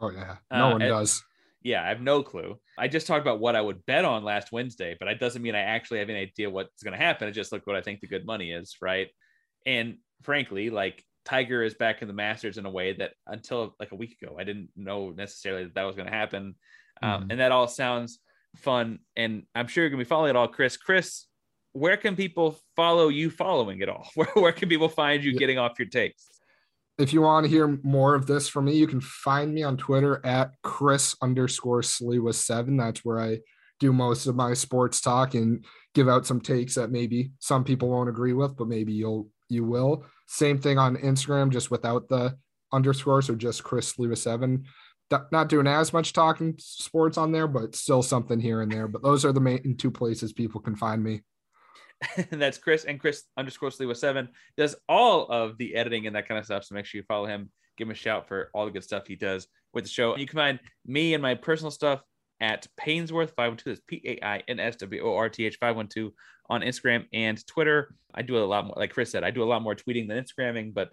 Oh 0.00 0.10
yeah, 0.10 0.36
no 0.50 0.68
Uh, 0.68 0.70
one 0.72 0.80
does. 0.80 1.22
Yeah, 1.62 1.82
I 1.84 1.88
have 1.88 2.00
no 2.00 2.22
clue. 2.22 2.58
I 2.78 2.86
just 2.88 3.06
talked 3.06 3.22
about 3.22 3.40
what 3.40 3.56
I 3.56 3.60
would 3.60 3.84
bet 3.86 4.04
on 4.04 4.22
last 4.24 4.52
Wednesday, 4.52 4.96
but 4.98 5.06
that 5.06 5.18
doesn't 5.18 5.42
mean 5.42 5.54
I 5.56 5.60
actually 5.60 5.98
have 5.98 6.08
any 6.08 6.20
idea 6.20 6.48
what's 6.48 6.82
going 6.82 6.92
to 6.96 7.04
happen. 7.04 7.26
I 7.26 7.32
just 7.32 7.50
look 7.52 7.66
what 7.66 7.74
I 7.76 7.80
think 7.82 8.00
the 8.00 8.06
good 8.06 8.24
money 8.24 8.52
is, 8.52 8.76
right? 8.80 9.08
And 9.66 9.96
frankly, 10.22 10.70
like 10.70 11.04
Tiger 11.24 11.62
is 11.64 11.74
back 11.74 12.00
in 12.00 12.08
the 12.08 12.14
Masters 12.14 12.58
in 12.58 12.64
a 12.66 12.70
way 12.70 12.92
that 12.94 13.12
until 13.26 13.74
like 13.80 13.90
a 13.92 13.96
week 13.96 14.16
ago, 14.22 14.36
I 14.38 14.44
didn't 14.44 14.68
know 14.76 15.10
necessarily 15.10 15.64
that 15.64 15.74
that 15.74 15.82
was 15.84 15.96
going 15.96 16.06
to 16.06 16.14
happen. 16.14 16.54
Um, 17.02 17.22
Mhm. 17.24 17.26
and 17.32 17.40
that 17.40 17.52
all 17.52 17.66
sounds 17.68 18.20
fun. 18.56 19.00
And 19.16 19.44
I'm 19.54 19.66
sure 19.66 19.82
you're 19.82 19.90
going 19.90 19.98
to 20.00 20.04
be 20.04 20.08
following 20.08 20.30
it 20.30 20.36
all, 20.36 20.48
Chris. 20.48 20.76
Chris, 20.76 21.26
where 21.72 21.96
can 21.96 22.16
people 22.16 22.58
follow 22.76 23.08
you 23.08 23.30
following 23.30 23.80
it 23.80 23.88
all? 23.88 24.08
Where, 24.14 24.28
where 24.34 24.52
can 24.52 24.68
people 24.68 24.88
find 24.88 25.22
you 25.22 25.32
Yeah. 25.32 25.38
getting 25.38 25.58
off 25.58 25.78
your 25.78 25.88
takes? 25.88 26.37
If 26.98 27.12
you 27.12 27.22
want 27.22 27.44
to 27.44 27.50
hear 27.50 27.78
more 27.84 28.16
of 28.16 28.26
this 28.26 28.48
from 28.48 28.64
me, 28.64 28.76
you 28.76 28.88
can 28.88 29.00
find 29.00 29.54
me 29.54 29.62
on 29.62 29.76
Twitter 29.76 30.20
at 30.26 30.50
Chris 30.62 31.14
underscore 31.22 31.82
Sliwa 31.82 32.34
seven. 32.34 32.76
That's 32.76 33.04
where 33.04 33.20
I 33.20 33.38
do 33.78 33.92
most 33.92 34.26
of 34.26 34.34
my 34.34 34.54
sports 34.54 35.00
talk 35.00 35.34
and 35.34 35.64
give 35.94 36.08
out 36.08 36.26
some 36.26 36.40
takes 36.40 36.74
that 36.74 36.90
maybe 36.90 37.30
some 37.38 37.62
people 37.62 37.88
won't 37.88 38.08
agree 38.08 38.32
with, 38.32 38.56
but 38.56 38.66
maybe 38.66 38.92
you'll 38.92 39.28
you 39.48 39.64
will. 39.64 40.04
Same 40.26 40.58
thing 40.58 40.76
on 40.76 40.96
Instagram, 40.96 41.50
just 41.50 41.70
without 41.70 42.08
the 42.08 42.36
underscore, 42.72 43.22
so 43.22 43.34
just 43.36 43.62
Chris 43.62 43.92
Sliwa 43.92 44.18
seven. 44.18 44.64
Not 45.32 45.48
doing 45.48 45.66
as 45.66 45.92
much 45.92 46.12
talking 46.12 46.56
sports 46.58 47.16
on 47.16 47.32
there, 47.32 47.46
but 47.46 47.74
still 47.76 48.02
something 48.02 48.40
here 48.40 48.60
and 48.60 48.70
there. 48.70 48.88
But 48.88 49.02
those 49.02 49.24
are 49.24 49.32
the 49.32 49.40
main 49.40 49.76
two 49.78 49.90
places 49.90 50.32
people 50.32 50.60
can 50.60 50.76
find 50.76 51.02
me. 51.02 51.22
And 52.16 52.26
that's 52.42 52.58
Chris 52.58 52.84
and 52.84 53.00
Chris 53.00 53.24
underscore 53.36 53.70
Sliwa 53.70 53.96
seven 53.96 54.28
does 54.56 54.76
all 54.88 55.26
of 55.28 55.58
the 55.58 55.74
editing 55.74 56.06
and 56.06 56.16
that 56.16 56.28
kind 56.28 56.38
of 56.38 56.44
stuff. 56.44 56.64
So 56.64 56.74
make 56.74 56.86
sure 56.86 56.98
you 56.98 57.04
follow 57.04 57.26
him, 57.26 57.50
give 57.76 57.88
him 57.88 57.92
a 57.92 57.94
shout 57.94 58.28
for 58.28 58.50
all 58.54 58.64
the 58.64 58.70
good 58.70 58.84
stuff 58.84 59.06
he 59.06 59.16
does 59.16 59.48
with 59.74 59.84
the 59.84 59.90
show. 59.90 60.16
You 60.16 60.26
can 60.26 60.36
find 60.36 60.60
me 60.86 61.14
and 61.14 61.22
my 61.22 61.34
personal 61.34 61.70
stuff 61.70 62.02
at 62.40 62.66
Painsworth 62.76 63.30
512. 63.30 63.64
That's 63.64 63.80
P 63.86 64.02
A 64.04 64.24
I 64.24 64.42
N 64.48 64.60
S 64.60 64.76
W 64.76 65.02
O 65.02 65.16
R 65.16 65.28
T 65.28 65.44
H 65.46 65.56
512 65.60 66.12
on 66.48 66.62
Instagram 66.62 67.06
and 67.12 67.44
Twitter. 67.46 67.94
I 68.14 68.22
do 68.22 68.38
a 68.38 68.44
lot 68.44 68.66
more, 68.66 68.74
like 68.76 68.92
Chris 68.92 69.10
said, 69.10 69.24
I 69.24 69.30
do 69.30 69.42
a 69.42 69.44
lot 69.44 69.62
more 69.62 69.74
tweeting 69.74 70.08
than 70.08 70.22
Instagramming, 70.22 70.74
but 70.74 70.92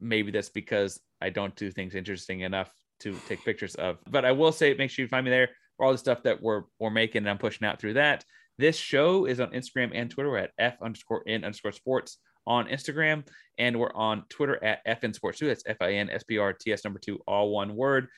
maybe 0.00 0.30
that's 0.30 0.48
because 0.48 1.00
I 1.20 1.30
don't 1.30 1.54
do 1.56 1.70
things 1.70 1.94
interesting 1.94 2.40
enough 2.40 2.72
to 3.00 3.16
take 3.28 3.44
pictures 3.44 3.74
of. 3.76 3.98
But 4.08 4.24
I 4.24 4.32
will 4.32 4.52
say, 4.52 4.74
make 4.74 4.90
sure 4.90 5.04
you 5.04 5.08
find 5.08 5.24
me 5.24 5.30
there 5.30 5.50
for 5.76 5.86
all 5.86 5.92
the 5.92 5.98
stuff 5.98 6.22
that 6.24 6.42
we're 6.42 6.64
we're 6.78 6.90
making 6.90 7.20
and 7.20 7.30
I'm 7.30 7.38
pushing 7.38 7.66
out 7.66 7.80
through 7.80 7.94
that. 7.94 8.24
This 8.60 8.76
show 8.76 9.24
is 9.24 9.40
on 9.40 9.52
Instagram 9.52 9.90
and 9.94 10.10
Twitter 10.10 10.36
at 10.36 10.50
F 10.58 10.76
underscore 10.82 11.22
N 11.26 11.44
underscore 11.44 11.72
sports 11.72 12.18
on 12.46 12.66
Instagram. 12.66 13.26
And 13.56 13.80
we're 13.80 13.94
on 13.94 14.24
Twitter 14.28 14.62
at 14.62 14.84
FN 14.86 15.14
Sports 15.14 15.38
2. 15.38 15.46
That's 15.46 15.62
F 15.64 15.78
I 15.80 15.94
N 15.94 16.10
S 16.10 16.24
P 16.24 16.36
R 16.36 16.52
T 16.52 16.70
S 16.70 16.84
number 16.84 16.98
two, 16.98 17.20
all 17.26 17.52
one 17.52 17.74
word. 17.74 18.08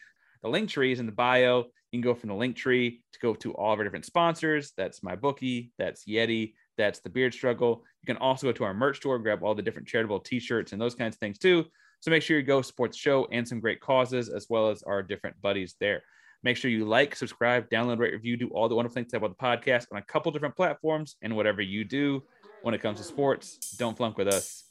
The 0.43 0.49
link 0.49 0.69
tree 0.69 0.91
is 0.91 0.99
in 0.99 1.07
the 1.07 1.13
bio. 1.13 1.67
You 1.93 2.01
can 2.01 2.01
go 2.01 2.17
from 2.17 2.31
the 2.31 2.35
link 2.35 2.57
tree 2.57 3.05
to 3.13 3.19
go 3.21 3.37
to 3.37 3.55
all 3.55 3.73
of 3.73 3.79
our 3.79 3.85
different 3.85 4.05
sponsors. 4.05 4.73
That's 4.77 5.01
my 5.05 5.15
bookie, 5.15 5.71
that's 5.79 6.07
Yeti, 6.07 6.55
that's 6.77 6.99
the 6.99 7.11
Beard 7.11 7.33
Struggle. 7.33 7.85
You 8.03 8.13
can 8.13 8.21
also 8.21 8.49
go 8.49 8.53
to 8.53 8.65
our 8.65 8.75
merch 8.75 8.97
store, 8.97 9.21
grab 9.21 9.45
all 9.45 9.55
the 9.55 9.63
different 9.63 9.87
charitable 9.87 10.19
t-shirts 10.19 10.73
and 10.73 10.83
those 10.83 10.97
kinds 10.97 11.15
of 11.15 11.21
things 11.21 11.39
too. 11.39 11.67
So 12.01 12.11
make 12.11 12.25
sure 12.25 12.37
you 12.37 12.43
go 12.43 12.63
support 12.63 12.91
the 12.91 12.99
show 12.99 13.29
and 13.31 13.47
some 13.47 13.61
great 13.61 13.81
causes 13.81 14.29
as 14.29 14.49
well 14.51 14.71
as 14.71 14.83
our 14.83 15.05
different 15.05 15.41
buddies 15.41 15.77
there. 15.79 16.03
Make 16.43 16.57
sure 16.57 16.71
you 16.71 16.85
like, 16.85 17.15
subscribe, 17.15 17.71
download, 17.71 17.99
rate, 17.99 18.13
review, 18.13 18.37
do 18.37 18.49
all 18.49 18.69
the 18.69 18.75
wonderful 18.75 18.95
things 18.95 19.15
about 19.15 19.37
the 19.37 19.45
podcast 19.45 19.87
on 19.93 19.99
a 19.99 20.03
couple 20.03 20.33
different 20.33 20.57
platforms. 20.57 21.17
And 21.23 21.37
whatever 21.37 21.63
you 21.63 21.85
do 21.85 22.25
when 22.63 22.75
it 22.75 22.83
comes 22.83 22.99
to 22.99 23.05
sports, 23.05 23.77
don't 23.79 23.97
flunk 23.97 24.19
with 24.19 24.29
us. 24.29 24.65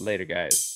Later, 0.00 0.24
guys. 0.24 0.75